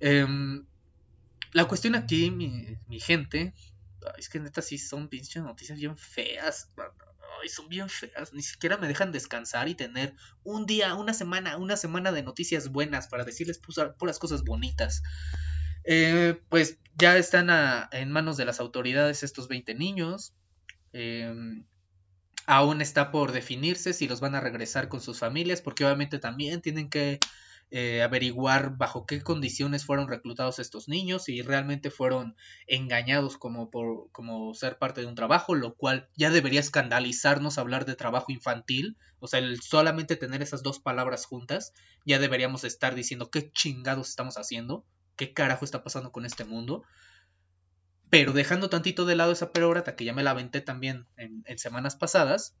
[0.00, 0.64] Em,
[1.52, 3.54] la cuestión aquí, mi, gente,
[4.18, 6.70] es que neta sí son pinches noticias bien feas.
[7.40, 8.32] Ay, son bien feas.
[8.32, 12.68] Ni siquiera me dejan descansar y tener un día, una semana, una semana de noticias
[12.68, 15.02] buenas para decirles puras cosas bonitas.
[15.84, 17.48] Eh, pues ya están
[17.92, 20.34] en manos de las autoridades estos 20 niños.
[20.92, 21.62] Eh,
[22.46, 26.60] aún está por definirse si los van a regresar con sus familias, porque obviamente también
[26.60, 27.18] tienen que
[27.72, 32.34] eh, averiguar bajo qué condiciones fueron reclutados estos niños, y realmente fueron
[32.66, 37.84] engañados como por como ser parte de un trabajo, lo cual ya debería escandalizarnos hablar
[37.84, 41.72] de trabajo infantil, o sea, el solamente tener esas dos palabras juntas,
[42.04, 46.82] ya deberíamos estar diciendo qué chingados estamos haciendo, qué carajo está pasando con este mundo.
[48.10, 51.94] Pero dejando tantito de lado esa perógrata que ya me la aventé también en, semanas
[51.96, 52.56] pasadas,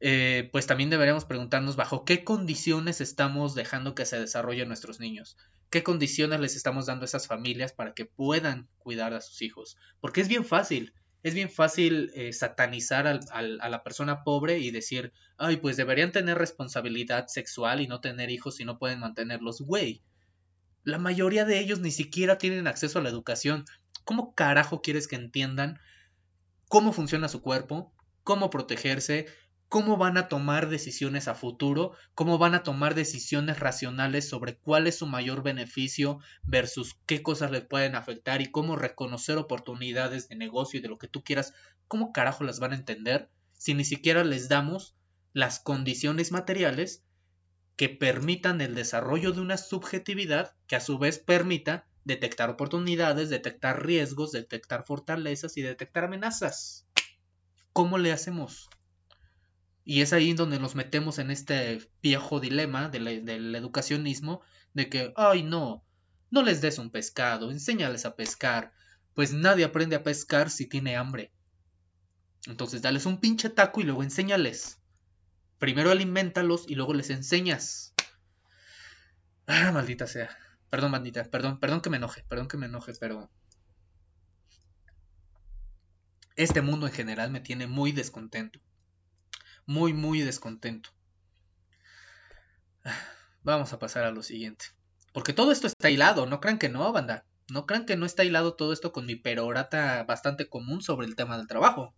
[0.00, 5.36] eh, pues también deberíamos preguntarnos bajo qué condiciones estamos dejando que se desarrollen nuestros niños,
[5.70, 9.76] qué condiciones les estamos dando a esas familias para que puedan cuidar a sus hijos.
[10.00, 10.92] Porque es bien fácil,
[11.22, 16.38] es bien fácil eh, satanizar a la persona pobre y decir, ay, pues deberían tener
[16.38, 20.02] responsabilidad sexual y no tener hijos si no pueden mantenerlos, güey.
[20.84, 23.64] La mayoría de ellos ni siquiera tienen acceso a la educación.
[24.04, 25.78] ¿Cómo carajo quieres que entiendan
[26.68, 29.26] cómo funciona su cuerpo, cómo protegerse,
[29.68, 34.86] cómo van a tomar decisiones a futuro, cómo van a tomar decisiones racionales sobre cuál
[34.86, 40.36] es su mayor beneficio versus qué cosas les pueden afectar y cómo reconocer oportunidades de
[40.36, 41.52] negocio y de lo que tú quieras,
[41.86, 44.96] cómo carajo las van a entender si ni siquiera les damos
[45.34, 47.04] las condiciones materiales
[47.76, 53.84] que permitan el desarrollo de una subjetividad que a su vez permita detectar oportunidades, detectar
[53.84, 56.86] riesgos, detectar fortalezas y detectar amenazas.
[57.72, 58.68] ¿Cómo le hacemos?
[59.84, 64.42] Y es ahí donde nos metemos en este viejo dilema del, del educacionismo
[64.74, 65.84] de que, ay no,
[66.30, 68.72] no les des un pescado, enséñales a pescar,
[69.14, 71.32] pues nadie aprende a pescar si tiene hambre.
[72.46, 74.78] Entonces dales un pinche taco y luego enséñales.
[75.58, 77.94] Primero alimentalos y luego les enseñas.
[79.46, 80.36] Ah, maldita sea.
[80.70, 83.30] Perdón, bandita, perdón, perdón que me enoje, perdón que me enoje, pero
[86.36, 88.60] este mundo en general me tiene muy descontento.
[89.66, 90.90] Muy, muy descontento.
[93.42, 94.66] Vamos a pasar a lo siguiente.
[95.12, 97.24] Porque todo esto está hilado, no crean que no, banda.
[97.50, 101.16] No crean que no está hilado todo esto con mi perorata bastante común sobre el
[101.16, 101.94] tema del trabajo.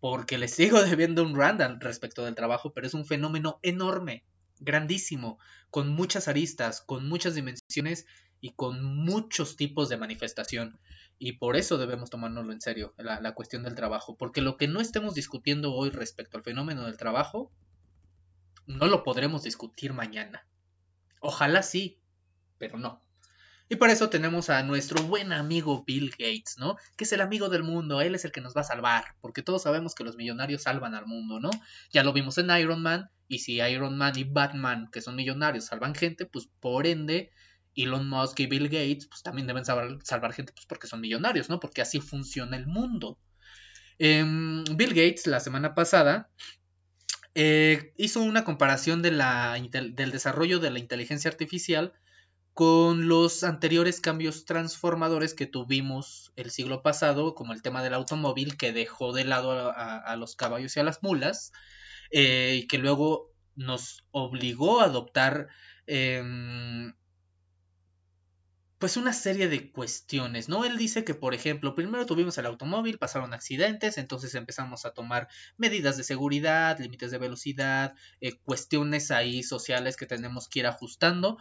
[0.00, 4.24] Porque les sigo debiendo un random respecto del trabajo, pero es un fenómeno enorme,
[4.60, 5.38] grandísimo,
[5.70, 8.06] con muchas aristas, con muchas dimensiones
[8.40, 10.78] y con muchos tipos de manifestación.
[11.18, 14.16] Y por eso debemos tomárnoslo en serio, la, la, cuestión del trabajo.
[14.16, 17.50] Porque lo que no estemos discutiendo hoy respecto al fenómeno del trabajo,
[18.66, 20.46] no lo podremos discutir mañana.
[21.20, 21.98] Ojalá sí,
[22.58, 23.02] pero no.
[23.68, 26.76] Y por eso tenemos a nuestro buen amigo Bill Gates, ¿no?
[26.96, 29.42] Que es el amigo del mundo, él es el que nos va a salvar, porque
[29.42, 31.50] todos sabemos que los millonarios salvan al mundo, ¿no?
[31.92, 35.66] Ya lo vimos en Iron Man, y si Iron Man y Batman, que son millonarios,
[35.66, 37.30] salvan gente, pues por ende,
[37.76, 41.50] Elon Musk y Bill Gates, pues también deben salvar, salvar gente, pues porque son millonarios,
[41.50, 41.60] ¿no?
[41.60, 43.18] Porque así funciona el mundo.
[43.98, 44.24] Eh,
[44.74, 46.30] Bill Gates, la semana pasada,
[47.34, 49.18] eh, hizo una comparación del
[49.94, 51.92] desarrollo de la inteligencia artificial
[52.58, 58.56] con los anteriores cambios transformadores que tuvimos el siglo pasado, como el tema del automóvil
[58.56, 61.52] que dejó de lado a, los caballos y a las mulas,
[62.10, 65.46] eh, y que luego nos obligó a adoptar
[65.86, 66.94] em,
[68.78, 70.64] pues una serie de cuestiones, ¿no?
[70.64, 75.28] Él dice que, por ejemplo, primero tuvimos el automóvil, pasaron accidentes, entonces empezamos a tomar
[75.58, 81.38] medidas de seguridad, límites de velocidad, eh, cuestiones ahí sociales que tenemos que ir ajustando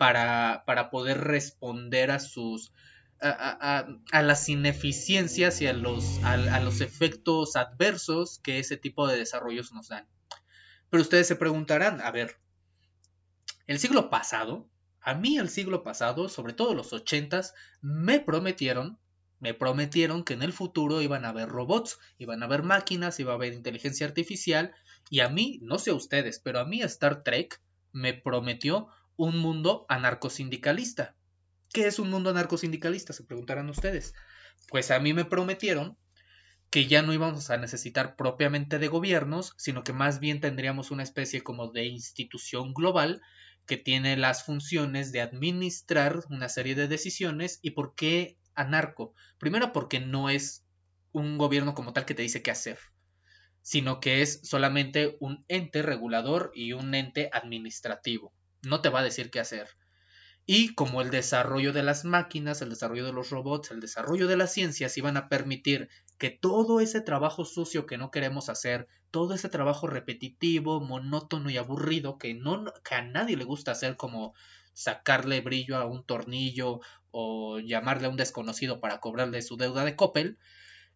[0.00, 2.72] para, para poder responder a sus...
[3.20, 9.18] A, a, las ineficiencias y a los, a los efectos adversos que ese tipo de
[9.18, 10.08] desarrollos nos dan.
[10.88, 12.38] Pero ustedes se preguntarán, a ver,
[13.66, 14.70] el siglo pasado,
[15.02, 18.98] a mí el siglo pasado, sobre todo los ochentas, me prometieron,
[19.38, 23.32] me prometieron que en el futuro iban a haber robots, iban a haber máquinas, iba
[23.32, 24.72] a haber inteligencia artificial,
[25.10, 27.60] y a mí, no sé a ustedes, pero a mí Star Trek
[27.92, 28.88] me prometió
[29.20, 31.14] un mundo anarcosindicalista.
[31.74, 33.12] ¿Qué es un mundo anarcosindicalista?
[33.12, 34.14] Se preguntarán ustedes.
[34.68, 35.98] Pues a mí me prometieron
[36.70, 41.02] que ya no íbamos a necesitar propiamente de gobiernos, sino que más bien tendríamos una
[41.02, 43.20] especie como de institución global
[43.66, 47.58] que tiene las funciones de administrar una serie de decisiones.
[47.60, 49.12] ¿Y por qué anarco?
[49.38, 50.64] Primero porque no es
[51.12, 52.78] un gobierno como tal que te dice qué hacer,
[53.60, 58.32] sino que es solamente un ente regulador y un ente administrativo.
[58.62, 59.68] No te va a decir qué hacer.
[60.46, 64.36] Y como el desarrollo de las máquinas, el desarrollo de los robots, el desarrollo de
[64.36, 69.34] las ciencias iban a permitir que todo ese trabajo sucio que no queremos hacer, todo
[69.34, 74.34] ese trabajo repetitivo, monótono y aburrido que, no, que a nadie le gusta hacer como
[74.72, 79.96] sacarle brillo a un tornillo o llamarle a un desconocido para cobrarle su deuda de
[79.96, 80.38] Coppel,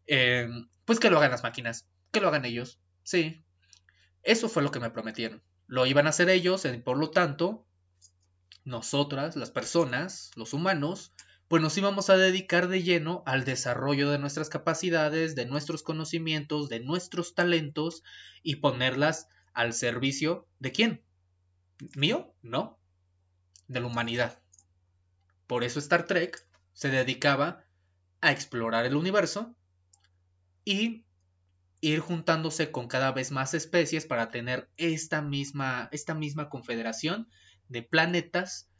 [0.07, 0.49] eh,
[0.85, 2.81] pues que lo hagan las máquinas, que lo hagan ellos.
[3.03, 3.45] Sí,
[4.23, 5.43] eso fue lo que me prometieron.
[5.67, 7.67] Lo iban a hacer ellos, y por lo tanto,
[8.65, 11.13] nosotras, las personas, los humanos,
[11.49, 16.69] pues nos íbamos a dedicar de lleno al desarrollo de nuestras capacidades, de nuestros conocimientos,
[16.69, 18.03] de nuestros talentos
[18.43, 21.05] y ponerlas al servicio de quién?
[21.95, 22.35] ¿Mío?
[22.43, 22.79] No,
[23.69, 24.43] de la humanidad.
[25.47, 27.65] Por eso Star Trek se dedicaba
[28.21, 29.55] a explorar el universo
[30.65, 31.05] y
[31.89, 37.29] ir juntándose con cada vez más especies para tener esta misma, esta misma confederación
[37.69, 38.71] de planetas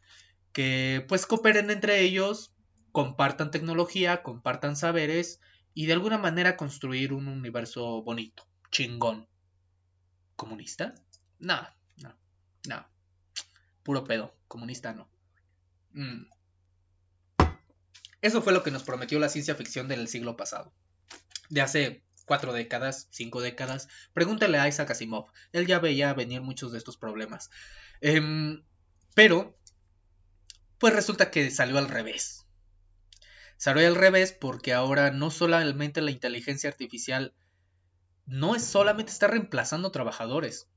[0.53, 2.55] que pues cooperen entre ellos,
[2.93, 5.41] compartan tecnología, compartan saberes
[5.75, 9.29] y de alguna manera construir un universo bonito, chingón.
[10.37, 10.95] ¿Comunista?
[11.39, 11.61] No,
[11.97, 12.17] no,
[12.69, 12.87] no.
[13.83, 15.11] Puro pedo, comunista no.
[15.93, 16.27] Mm.
[18.23, 20.73] Eso fue lo que nos prometió la ciencia ficción del siglo pasado.
[21.51, 23.89] De hace cuatro décadas, cinco décadas.
[24.13, 25.27] Pregúntale a Isaac Asimov.
[25.53, 27.51] Él ya veía venir muchos de estos problemas.
[28.01, 28.63] Em,
[29.15, 29.57] pero,
[30.79, 32.47] pues resulta que salió al revés.
[33.57, 37.35] Salió al revés porque ahora no solamente la inteligencia artificial
[38.27, 40.69] no es solamente está reemplazando trabajadores,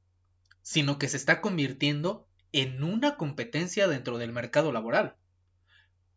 [0.62, 5.16] sino que se está convirtiendo en una competencia dentro del mercado laboral.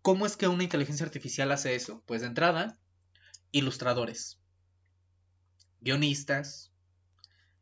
[0.03, 2.03] ¿Cómo es que una inteligencia artificial hace eso?
[2.07, 2.79] Pues de entrada,
[3.53, 4.40] ilustradores,
[5.81, 6.73] guionistas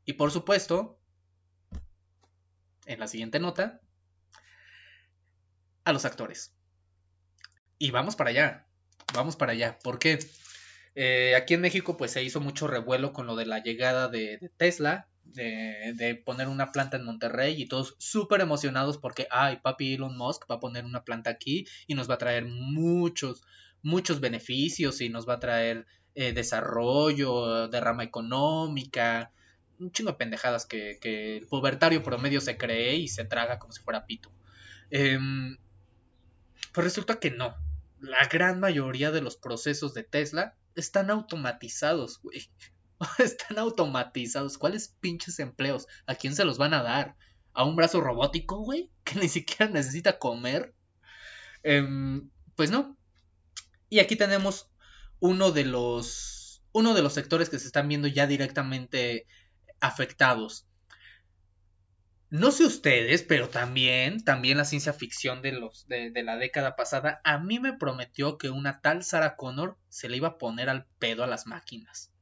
[0.05, 0.99] y por supuesto
[2.89, 3.81] en la siguiente nota,
[5.85, 6.55] a los actores.
[7.79, 8.67] Y vamos para allá,
[9.15, 9.79] vamos para allá.
[9.85, 10.19] ¿Por qué?
[10.95, 14.51] Eh, aquí en México pues se hizo mucho revuelo con lo de la llegada de,
[14.57, 20.17] Tesla, de, poner una planta en Monterrey y todos súper emocionados porque, ay, papi Elon
[20.17, 23.43] Musk va a poner una planta aquí y nos va a traer muchos,
[23.83, 25.87] muchos beneficios y nos va a traer
[26.21, 29.31] eh, desarrollo, derrama económica,
[29.79, 33.81] un chingo de pendejadas que, el pubertario promedio se cree y se traga como si
[33.83, 34.33] fuera pito.
[34.91, 35.57] Em,
[36.73, 37.55] pues resulta que no.
[38.01, 42.51] La gran mayoría de los procesos de Tesla están automatizados, güey.
[43.21, 44.59] Están automatizados.
[44.59, 45.87] ¿Cuáles pinches empleos?
[46.09, 47.15] ¿A quién se los van a dar?
[47.53, 48.91] ¿A un brazo robótico, güey?
[49.05, 50.75] Que ni siquiera necesita comer.
[51.63, 52.99] Em, pues no.
[53.89, 54.69] Y aquí tenemos
[55.21, 56.63] uno de los.
[56.73, 59.27] Uno de los sectores que se están viendo ya directamente
[59.81, 60.67] afectados.
[62.31, 67.23] No sé ustedes, pero también, también la ciencia ficción de, los, de, la década pasada,
[67.25, 70.85] a mí me prometió que una tal Sarah Connor se le iba a poner al
[70.99, 72.13] pedo a las máquinas.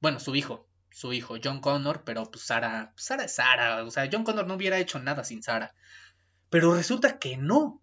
[0.00, 4.08] Bueno, su hijo, su hijo, John Connor, pero pues Sarah, Sarah es Sarah, o sea,
[4.10, 5.72] John Connor no hubiera hecho nada sin Sarah.
[6.50, 7.80] Pero resulta que no.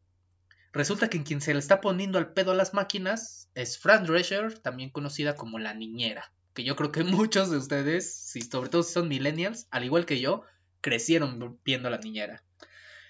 [0.73, 4.57] Resulta que quien se le está poniendo al pedo a las máquinas es Fran Drescher,
[4.57, 6.33] también conocida como la niñera.
[6.55, 10.07] Que yo creo que muchos de ustedes, si, sobre todo si son millennials, al igual
[10.07, 10.43] que yo,
[10.81, 12.43] crecieron viendo a la niñera.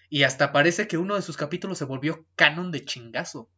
[0.09, 3.49] Y hasta parece que uno de sus capítulos se volvió canon de chingazo.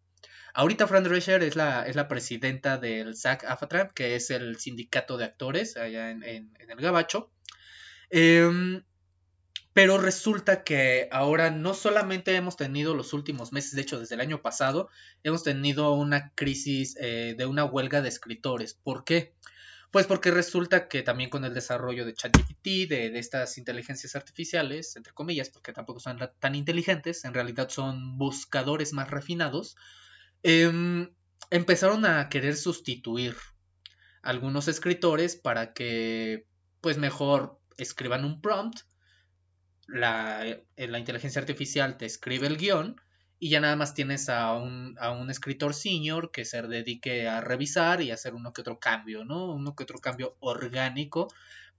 [0.53, 5.17] Ahorita Fran Drescher es la, es la presidenta del SAG AFATRAP, que es el sindicato
[5.17, 7.31] de actores allá en, el Gabacho.
[8.09, 8.83] Em,
[9.75, 14.21] pero resulta que ahora no solamente hemos tenido los últimos meses, de hecho desde el
[14.21, 14.89] año pasado,
[15.21, 18.73] hemos tenido una crisis eh, de una huelga de escritores.
[18.73, 19.35] ¿Por qué?
[19.91, 25.11] Pues porque resulta que también con el desarrollo de ChatGPT, de, estas inteligencias artificiales, entre
[25.11, 29.75] comillas, porque tampoco son tan inteligentes, en realidad son buscadores más refinados,
[30.41, 31.13] em,
[31.49, 33.35] empezaron a querer sustituir
[34.21, 36.47] algunos escritores para que,
[36.79, 38.79] pues mejor escriban un prompt,
[39.87, 42.99] la, eh, la inteligencia artificial te escribe el guion
[43.39, 47.41] y ya nada más tienes a un, a un escritor senior que se dedique a
[47.41, 49.53] revisar y hacer uno que otro cambio, ¿no?
[49.53, 51.27] Uno que otro cambio orgánico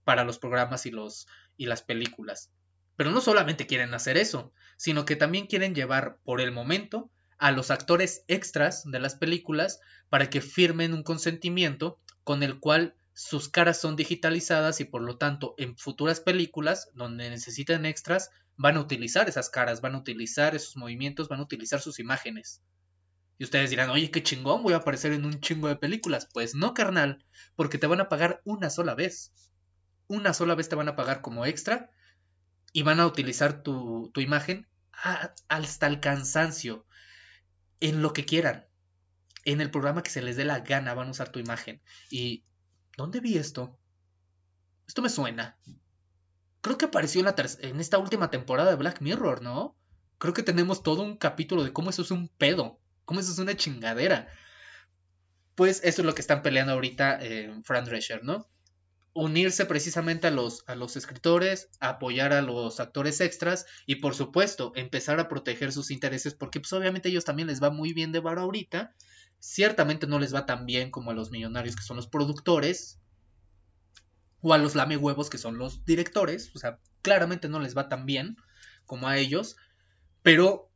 [0.03, 2.51] para los programas y, los, y las películas.
[2.95, 7.51] Pero no solamente quieren hacer eso, sino que también quieren llevar por el momento a
[7.51, 13.49] los actores extras de las películas para que firmen un consentimiento con el cual sus
[13.49, 18.79] caras son digitalizadas y por lo tanto en futuras películas donde necesiten extras van a
[18.79, 22.61] utilizar esas caras, van a utilizar esos movimientos, van a utilizar sus imágenes.
[23.39, 26.29] Y ustedes dirán, oye, qué chingón, voy a aparecer en un chingo de películas.
[26.31, 27.25] Pues no, carnal,
[27.55, 29.33] porque te van a pagar una sola vez.
[30.05, 31.89] Una sola vez te van a pagar como extra
[32.71, 34.67] y van a utilizar tu, tu imagen
[35.47, 36.85] hasta el cansancio,
[37.79, 38.67] en lo que quieran.
[39.43, 41.81] En el programa que se les dé la gana van a usar tu imagen.
[42.11, 42.43] ¿Y
[42.97, 43.79] dónde vi esto?
[44.87, 45.57] Esto me suena
[46.67, 49.75] creo que apareció en, esta última temporada de Black Mirror, ¿no?
[50.17, 53.39] Creo que tenemos todo un capítulo de cómo eso es un pedo, cómo eso es
[53.39, 54.27] una chingadera.
[55.55, 58.47] Pues eso es lo que están peleando ahorita en Fran Drescher, ¿no?
[59.13, 60.63] Unirse precisamente a los,
[60.95, 66.59] escritores, apoyar a los actores extras y por supuesto empezar a proteger sus intereses porque
[66.59, 68.93] pues obviamente a ellos también les va muy bien de bar ahorita.
[69.39, 72.99] Ciertamente no les va tan bien como a los millonarios que son los productores,
[74.41, 77.89] o a los lame huevos que son los directores, o sea, claramente no les va
[77.89, 78.37] tan bien
[78.85, 79.55] como a ellos,
[80.21, 80.71] pero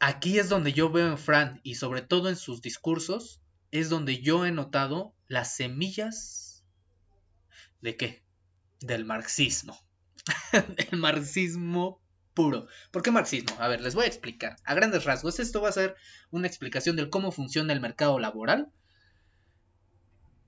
[0.00, 4.22] aquí es donde yo veo en Fran y sobre todo en sus discursos, es donde
[4.22, 6.64] yo he notado las semillas
[7.80, 8.24] de qué?
[8.80, 9.78] Del marxismo.
[10.90, 12.00] El marxismo
[12.36, 12.68] puro.
[12.92, 13.56] ¿Por qué marxismo?
[13.58, 14.56] A ver, les voy a explicar.
[14.62, 15.96] A grandes rasgos, esto va a ser
[16.30, 18.70] una explicación de cómo funciona el mercado laboral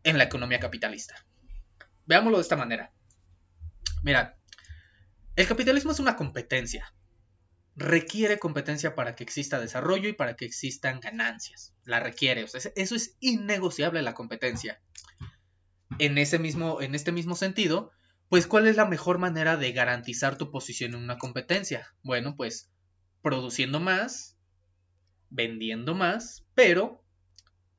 [0.04, 1.16] en la economía capitalista.
[2.06, 2.92] Veámoslo de esta manera.
[4.04, 4.36] Mira,
[5.34, 6.92] el capitalismo es una competencia.
[7.74, 11.74] Requiere competencia para que exista desarrollo y para que existan ganancias.
[11.84, 12.42] La requiere.
[12.42, 14.80] Eso es innegociable la competencia.
[15.98, 17.92] En, ese mismo, en este mismo sentido,
[18.28, 21.94] pues ¿cuál es la mejor manera de garantizar tu posición en una competencia?
[22.02, 22.70] Bueno, pues
[23.22, 24.36] produciendo más,
[25.30, 27.04] vendiendo más, pero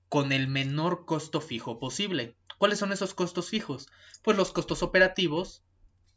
[0.10, 2.36] con el menor costo fijo posible.
[2.58, 3.88] ¿Cuáles son esos costos fijos?
[4.24, 5.64] Pues los costos operativos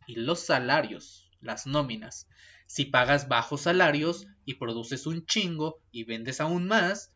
[0.07, 2.27] y los salarios, las nóminas.
[2.67, 7.15] Si pagas bajos salarios y produces un chingo y vendes aún más,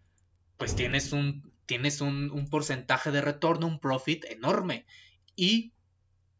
[0.58, 4.86] pues tienes un, tienes un, porcentaje de retorno, un profit enorme.
[5.34, 5.72] Y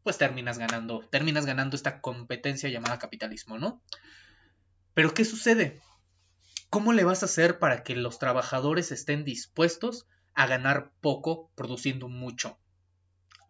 [0.07, 3.83] pues terminas ganando, terminas ganando esta competencia llamada capitalismo, ¿no?
[4.95, 5.81] Pero ¿qué sucede?
[6.71, 12.07] ¿Cómo le vas a hacer para que los trabajadores estén dispuestos a ganar poco produciendo
[12.07, 12.57] mucho?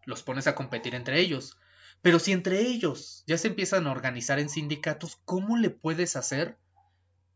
[0.05, 1.59] Los pones a competir entre ellos.
[2.01, 6.57] Pero si entre ellos ya se empiezan a organizar en sindicatos, ¿cómo le puedes hacer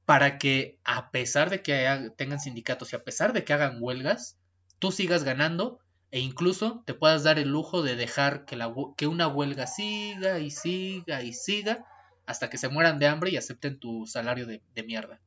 [0.05, 4.39] para que a pesar de que tengan sindicatos y a pesar de que hagan huelgas,
[4.79, 5.79] tú sigas ganando
[6.11, 11.23] e incluso te puedas dar el lujo de dejar que, una huelga siga y siga
[11.23, 11.85] y siga
[12.25, 15.21] hasta que se mueran de hambre y acepten tu salario de, mierda.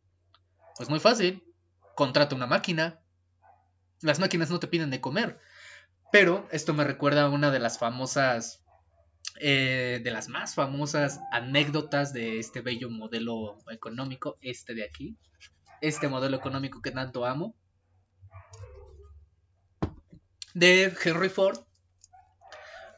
[0.76, 1.42] Pues muy fácil,
[1.94, 3.00] contrata una máquina.
[4.02, 5.40] Las máquinas no te piden de comer.
[6.12, 8.62] Pero esto me recuerda a una de las famosas,
[9.40, 15.16] eh, de las más famosas anécdotas de este bello modelo económico, este de aquí,
[15.80, 17.56] este modelo económico que tanto amo,
[20.54, 21.58] de Henry Ford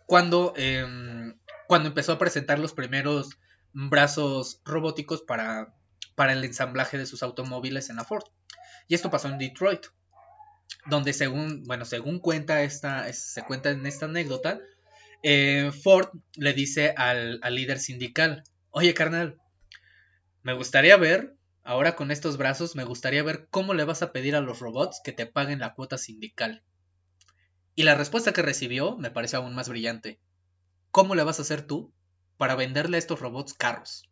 [0.07, 1.37] cuando, em,
[1.67, 3.31] cuando empezó a presentar los primeros
[3.73, 5.75] brazos robóticos para,
[6.15, 8.25] para el ensamblaje de sus automóviles en la Ford.
[8.89, 9.87] Y esto pasó en Detroit,
[10.87, 14.61] donde según, bueno, según cuenta esta, se cuenta en esta anécdota,
[15.23, 19.41] eh, Ford le dice al, al líder sindical, oye carnal,
[20.43, 21.35] me gustaría ver,
[21.65, 25.01] ahora con estos brazos, me gustaría ver cómo le vas a pedir a los robots
[25.03, 26.63] que te paguen la cuota sindical.
[27.79, 30.19] Y la respuesta que recibió me parece aún más brillante.
[30.91, 31.93] ¿Cómo le vas a hacer tú
[32.39, 34.09] para venderle a estos robots carros?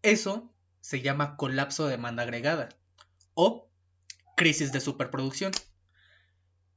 [0.00, 0.50] Eso
[0.80, 2.70] se llama colapso de demanda agregada
[3.34, 3.68] o
[4.34, 5.52] crisis de superproducción.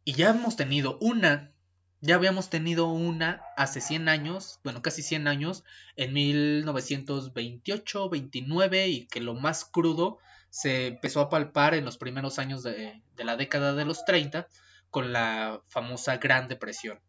[0.04, 1.54] Y ya hemos tenido una,
[2.02, 5.64] ya habíamos tenido una hace 100 años, bueno, casi 100 años,
[5.96, 10.18] en 1928, 29, y que lo más crudo
[10.50, 14.50] se empezó a palpar en los primeros años de, de la década de los 30,
[14.92, 17.00] con la famosa Gran Depresión.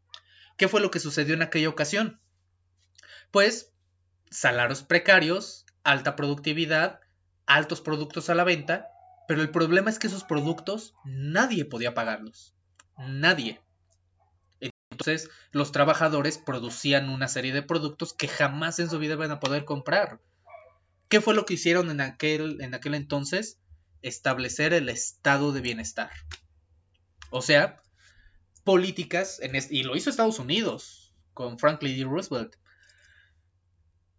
[0.57, 2.21] ¿Qué fue lo que sucedió en aquella ocasión?
[3.31, 3.73] Pues
[4.31, 7.01] salarios precarios, alta productividad,
[7.47, 8.89] altos productos a la venta,
[9.29, 12.55] pero el problema es que esos productos nadie podía pagarlos.
[12.97, 13.61] Nadie.
[14.91, 19.41] Entonces los trabajadores producían una serie de productos que jamás en su vida van a
[19.41, 20.21] poder comprar.
[21.09, 23.59] ¿Qué fue lo que hicieron en aquel, en aquel entonces?
[24.03, 26.11] Establecer el estado de bienestar.
[27.33, 27.83] O sea,
[28.63, 32.05] políticas, en y lo hizo Estados Unidos con Franklin D.
[32.05, 32.57] Roosevelt.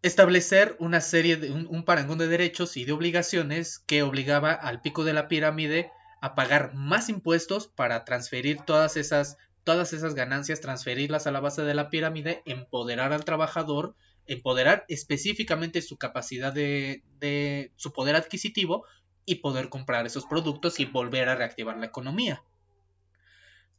[0.02, 5.06] Establecer una serie de un, parangón de derechos y de obligaciones que obligaba al pico
[5.06, 5.92] de la pirámide
[6.22, 11.62] a pagar más impuestos para transferir todas esas, todas esas ganancias, transferirlas a la base
[11.62, 13.96] de la pirámide, empoderar al trabajador,
[14.26, 18.86] empoderar específicamente su capacidad de, de su poder adquisitivo
[19.26, 22.44] y poder comprar esos productos y volver a reactivar la economía.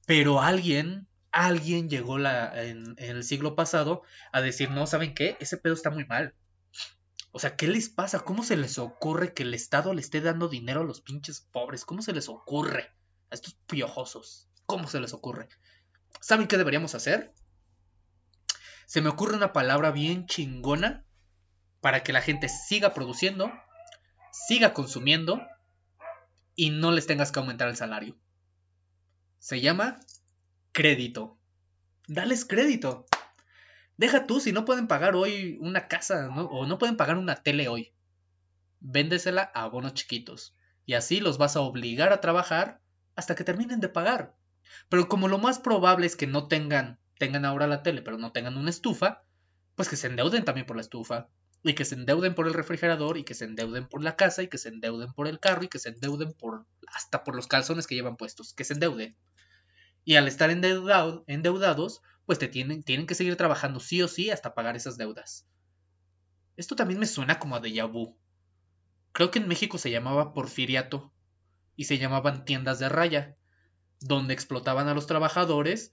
[0.06, 4.02] Pero alguien, alguien llegó la, en, el siglo pasado
[4.32, 5.36] a decir, no, ¿saben qué?
[5.40, 6.34] Ese pedo está muy mal.
[7.32, 8.20] O sea, ¿qué les pasa?
[8.20, 11.84] ¿Cómo se les ocurre que el Estado le esté dando dinero a los pinches pobres?
[11.84, 12.92] ¿Cómo se les ocurre?
[13.30, 14.48] A estos piojosos.
[14.66, 15.48] ¿Cómo se les ocurre?
[16.20, 17.32] ¿Saben qué deberíamos hacer?
[18.86, 21.04] Se me ocurre una palabra bien chingona
[21.80, 23.50] para que la gente siga produciendo,
[24.32, 25.40] siga consumiendo
[26.54, 28.16] y no les tengas que aumentar el salario.
[29.44, 30.00] Se llama
[30.72, 31.38] crédito.
[32.08, 33.04] Dales crédito.
[33.98, 37.68] Deja tú si no pueden pagar hoy una casa o no pueden pagar una tele
[37.68, 37.92] hoy.
[38.80, 40.56] Véndesela a bonos chiquitos.
[40.86, 42.80] Y así los vas a obligar a trabajar
[43.16, 44.34] hasta que terminen de pagar.
[44.88, 48.32] Pero como lo más probable es que no tengan, tengan ahora la tele, pero no
[48.32, 49.24] tengan una estufa,
[49.74, 51.28] pues que se endeuden también por la estufa.
[51.62, 54.48] Y que se endeuden por el refrigerador, y que se endeuden por la casa, y
[54.48, 57.86] que se endeuden por el carro, y que se endeuden por hasta por los calzones
[57.86, 58.54] que llevan puestos.
[58.54, 59.16] Que se endeuden.
[60.04, 64.54] Y al estar endeudados, pues te tienen, tienen que seguir trabajando sí o sí hasta
[64.54, 65.46] pagar esas deudas.
[66.56, 68.16] Esto también me suena como a déjà vu.
[69.12, 71.12] Creo que en México se llamaba porfiriato
[71.76, 73.36] y se llamaban tiendas de raya,
[74.00, 75.92] donde explotaban a los trabajadores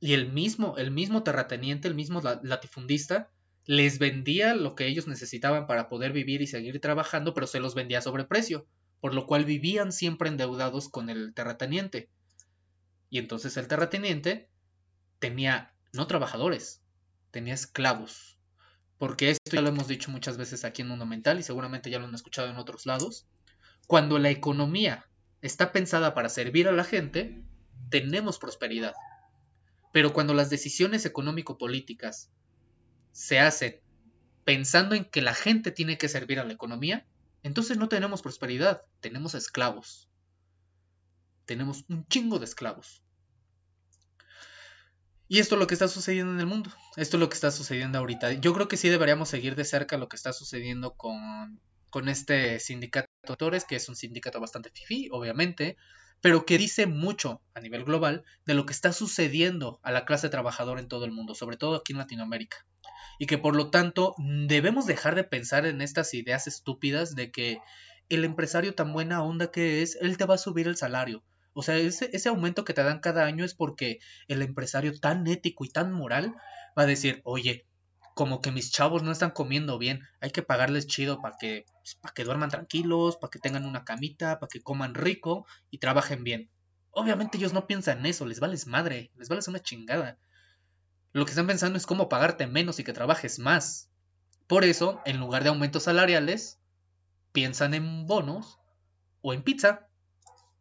[0.00, 3.30] y el mismo, el mismo terrateniente, el mismo latifundista,
[3.64, 7.76] les vendía lo que ellos necesitaban para poder vivir y seguir trabajando, pero se los
[7.76, 8.66] vendía a sobreprecio,
[9.00, 12.10] por lo cual vivían siempre endeudados con el terrateniente.
[13.12, 14.48] Y entonces el terrateniente
[15.18, 16.80] tenía no trabajadores,
[17.30, 18.38] tenía esclavos.
[18.96, 21.98] Porque esto ya lo hemos dicho muchas veces aquí en Mundo Mental y seguramente ya
[21.98, 23.26] lo han escuchado en otros lados.
[23.86, 25.10] Cuando la economía
[25.42, 27.44] está pensada para servir a la gente,
[27.90, 28.94] tenemos prosperidad.
[29.92, 32.30] Pero cuando las decisiones económico-políticas
[33.10, 33.82] se hacen
[34.44, 37.06] pensando en que la gente tiene que servir a la economía,
[37.42, 40.08] entonces no tenemos prosperidad, tenemos esclavos
[41.44, 43.02] tenemos un chingo de esclavos.
[45.28, 46.70] Y esto es lo que está sucediendo en el mundo.
[46.96, 48.32] Esto es lo que está sucediendo ahorita.
[48.34, 52.60] Yo creo que sí deberíamos seguir de cerca lo que está sucediendo con, con este
[52.60, 55.78] sindicato de autores, que es un sindicato bastante fifi, obviamente,
[56.20, 60.28] pero que dice mucho a nivel global de lo que está sucediendo a la clase
[60.28, 62.66] trabajadora en todo el mundo, sobre todo aquí en Latinoamérica.
[63.18, 67.58] Y que por lo tanto debemos dejar de pensar en estas ideas estúpidas de que
[68.08, 71.24] el empresario tan buena onda que es, él te va a subir el salario.
[71.54, 75.26] O sea, ese, ese aumento que te dan cada año es porque el empresario tan
[75.26, 76.34] ético y tan moral
[76.78, 77.66] va a decir, oye,
[78.14, 81.94] como que mis chavos no están comiendo bien, hay que pagarles chido para que, pues,
[81.96, 86.24] para que duerman tranquilos, para que tengan una camita, para que coman rico y trabajen
[86.24, 86.50] bien.
[86.90, 90.18] Obviamente ellos no piensan en eso, les vales madre, les vales una chingada.
[91.12, 93.90] Lo que están pensando es cómo pagarte menos y que trabajes más.
[94.46, 96.58] Por eso, en lugar de aumentos salariales,
[97.32, 98.58] piensan en bonos
[99.22, 99.88] o en pizza.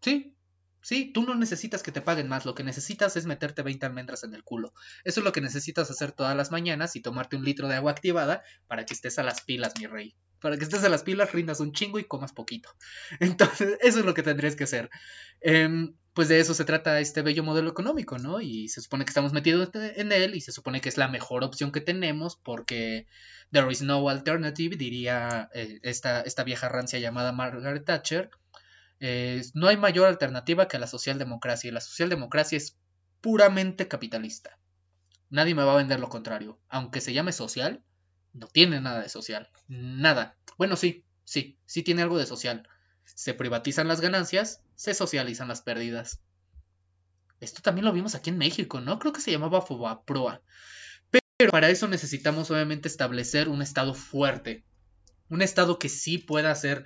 [0.02, 0.36] Sí,
[0.82, 4.24] Sí, tú no necesitas que te paguen más, lo que necesitas es meterte 20 almendras
[4.24, 4.74] en el culo.
[5.04, 7.92] Eso es lo que necesitas hacer todas las mañanas y tomarte un litro de agua
[7.92, 10.16] activada para que estés a las pilas, mi rey.
[10.40, 12.70] Para que estés a las pilas, rindas un chingo y comas poquito.
[13.20, 14.90] Entonces, eso es lo que tendrías que hacer.
[15.40, 18.42] Em, pues de eso se trata este bello modelo económico, ¿no?
[18.42, 21.44] Y se supone que estamos metidos en él y se supone que es la mejor
[21.44, 23.06] opción que tenemos porque
[23.52, 28.32] there is no alternative, diría eh, esta, esta vieja rancia llamada Margaret Thatcher
[29.54, 32.78] no hay mayor alternativa que la socialdemocracia y la socialdemocracia es
[33.20, 34.60] puramente capitalista.
[35.30, 36.60] Nadie me va a vender lo contrario.
[36.70, 37.84] Aunque se llame social,
[38.34, 39.49] no tiene nada de social.
[39.68, 40.38] Nada.
[40.58, 42.68] Bueno, sí, sí, sí tiene algo de social.
[43.06, 46.22] Se privatizan las ganancias, se socializan las pérdidas.
[47.39, 48.99] Esto también lo vimos aquí en México, ¿no?
[48.99, 50.43] Creo que se llamaba Fobaproa.
[51.10, 54.64] Pero para eso necesitamos obviamente establecer un Estado fuerte.
[55.28, 56.86] Un Estado que sí pueda hacer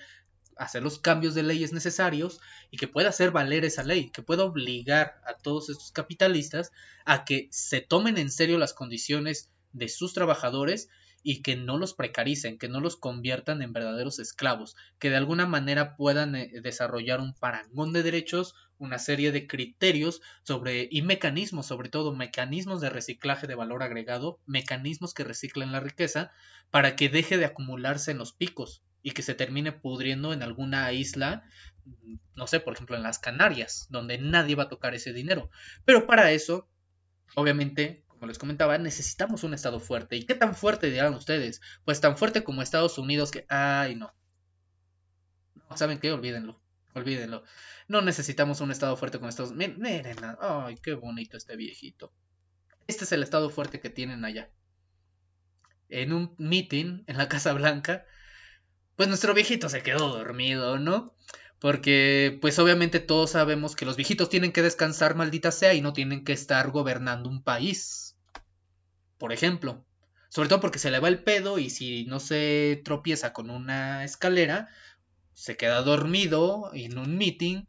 [0.58, 2.40] hacer los cambios de leyes necesarios
[2.72, 6.72] y que pueda hacer valer esa ley, que pueda obligar a todos estos capitalistas
[7.06, 10.90] a que se tomen en serio las condiciones de sus trabajadores
[11.28, 15.48] y que no los precaricen, que no los conviertan en verdaderos esclavos, que de alguna
[15.48, 21.66] manera puedan eh, desarrollar un parangón de derechos, una serie de criterios sobre y mecanismos,
[21.66, 26.32] sobre todo mecanismos de reciclaje de valor agregado, mecanismos que reciclen la riqueza
[26.70, 30.92] para que deje de acumularse en los picos, y que se termine pudriendo en alguna
[30.92, 31.44] isla,
[32.34, 35.52] no sé, por ejemplo en las Canarias, donde nadie va a tocar ese dinero.
[35.86, 36.68] Pero para eso,
[37.36, 40.16] obviamente, como les comentaba, necesitamos un Estado fuerte.
[40.16, 41.62] ¿Y qué tan fuerte dirán ustedes?
[41.84, 44.12] Pues tan fuerte como Estados Unidos que, ay, no.
[45.70, 46.12] No, ¿saben qué?
[46.12, 46.60] Olvídenlo.
[46.96, 47.44] Olvídenlo.
[47.88, 49.78] No necesitamos un Estado fuerte como Estados Unidos.
[49.78, 52.12] Miren, ay, qué bonito este viejito.
[52.88, 54.50] Este es el Estado fuerte que tienen allá.
[55.90, 58.04] En un meeting en la Casa Blanca,
[58.96, 61.14] pues nuestro viejito se quedó dormido, ¿no?
[61.60, 65.94] Porque pues obviamente todos sabemos que los viejitos tienen que descansar, maldita sea, y no
[65.94, 68.16] tienen que estar gobernando un país.
[69.18, 69.86] Por ejemplo.
[70.30, 74.04] Sobre todo porque se le va el pedo y si no se tropieza con una
[74.04, 74.68] escalera,
[75.34, 77.66] se queda dormido en un meeting.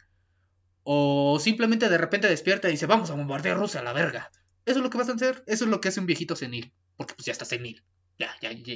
[0.82, 4.30] O simplemente de repente despierta y dice, vamos a bombardear Rusia a la verga.
[4.64, 5.44] Eso es lo que vas a hacer.
[5.46, 6.72] Eso es lo que hace un viejito senil.
[6.96, 7.84] Porque pues ya está senil.
[8.18, 8.74] Ya, ya, ya.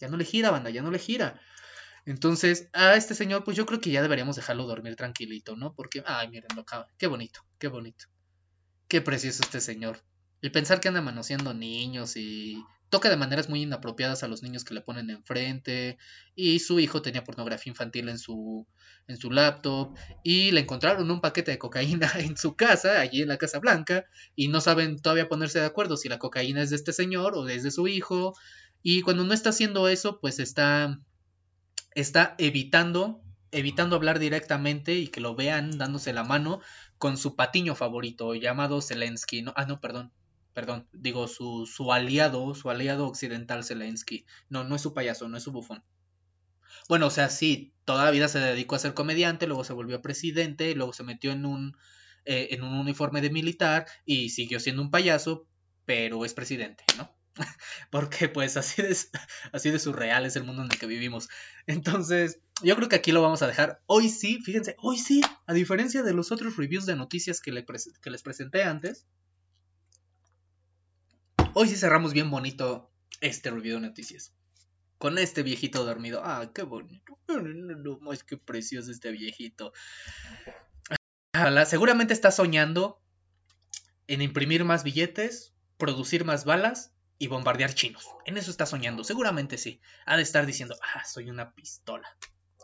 [0.00, 1.40] Ya no le gira, banda, ya no le gira.
[2.08, 5.74] Entonces, a este señor, pues yo creo que ya deberíamos dejarlo dormir tranquilito, ¿no?
[5.74, 6.64] Porque, ay, miren, lo
[6.96, 8.06] qué bonito, qué bonito.
[8.88, 10.02] Qué precioso este señor.
[10.40, 14.64] Y pensar que anda manoseando niños y toca de maneras muy inapropiadas a los niños
[14.64, 15.98] que le ponen enfrente.
[16.34, 18.66] Y su hijo tenía pornografía infantil en su,
[19.06, 19.94] en su laptop.
[20.24, 24.06] Y le encontraron un paquete de cocaína en su casa, allí en la Casa Blanca.
[24.34, 27.46] Y no saben todavía ponerse de acuerdo si la cocaína es de este señor o
[27.46, 28.32] es de su hijo.
[28.82, 30.98] Y cuando no está haciendo eso, pues está
[31.94, 36.60] está evitando, evitando hablar directamente y que lo vean dándose la mano
[36.98, 39.42] con su patiño favorito llamado Zelensky.
[39.42, 40.12] No, ah, no, perdón,
[40.54, 44.26] perdón, digo su, su aliado, su aliado occidental Zelensky.
[44.48, 45.82] No, no es su payaso, no es su bufón.
[46.88, 50.00] Bueno, o sea, sí, toda la vida se dedicó a ser comediante, luego se volvió
[50.00, 51.76] presidente, luego se metió en un,
[52.24, 55.46] eh, en un uniforme de militar y siguió siendo un payaso,
[55.84, 57.17] pero es presidente, ¿no?
[57.90, 61.28] porque pues así de, surreal es el mundo en el que vivimos.
[61.66, 63.82] Entonces, yo creo que aquí lo vamos a dejar.
[63.86, 68.22] Hoy sí, fíjense, hoy sí, a diferencia de los otros reviews de noticias que, les
[68.22, 69.06] presenté antes,
[71.54, 74.32] hoy sí cerramos bien bonito este review de noticias.
[74.98, 76.22] Con este viejito dormido.
[76.24, 77.18] Ah, qué bonito.
[77.28, 79.72] No, es que precioso este viejito.
[81.66, 83.00] Seguramente está soñando
[84.08, 88.06] en imprimir más billetes, producir más balas y bombardear chinos.
[88.24, 89.80] En eso está soñando, seguramente sí.
[90.06, 92.08] Ha de estar diciendo, ah, soy una pistola.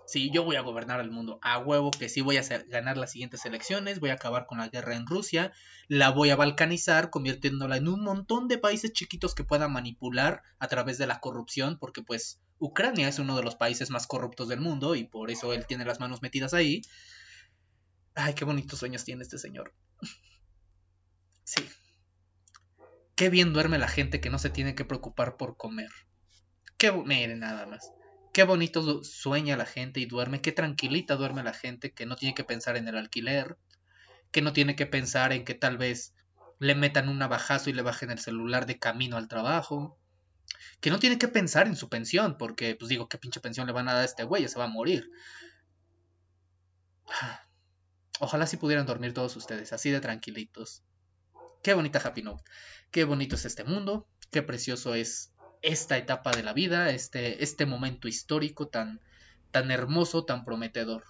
[0.07, 1.39] Sí, yo voy a gobernar el mundo.
[1.43, 4.69] A huevo que sí voy a ganar las siguientes elecciones, voy a acabar con la
[4.69, 5.53] guerra en Rusia,
[5.89, 10.69] la voy a balcanizar, convirtiéndola en un montón de países chiquitos que puedan manipular a
[10.69, 14.61] través de la corrupción, porque pues Ucrania es uno de los países más corruptos del
[14.61, 16.83] mundo y por eso él tiene las manos metidas ahí.
[18.15, 19.75] Ay, qué bonitos sueños tiene este señor.
[21.47, 21.63] Sí.
[23.15, 25.91] Qué bien duerme la gente que no se tiene que preocupar por comer.
[26.77, 27.93] Qué, miren nada más
[28.35, 32.35] qué bonito sueña la gente y duerme, qué tranquilita duerme la gente que no tiene
[32.35, 33.57] que pensar en el alquiler,
[34.33, 36.15] que no tiene que pensar en que tal vez
[36.59, 39.97] le metan un navajazo y le bajen el celular de camino al trabajo,
[40.81, 43.73] que no tiene que pensar en su pensión, porque pues digo, qué pinche pensión le
[43.73, 45.09] van a dar a este güey, se va a morir.
[48.19, 50.83] Ojalá si pudieran dormir todos ustedes, así de tranquilitos.
[51.65, 52.45] Qué bonita Happy Note.
[52.91, 54.07] Qué bonito es este mundo.
[54.31, 59.01] Qué precioso es esta etapa de la vida, este, este momento histórico tan,
[59.51, 61.05] tan hermoso, tan prometedor.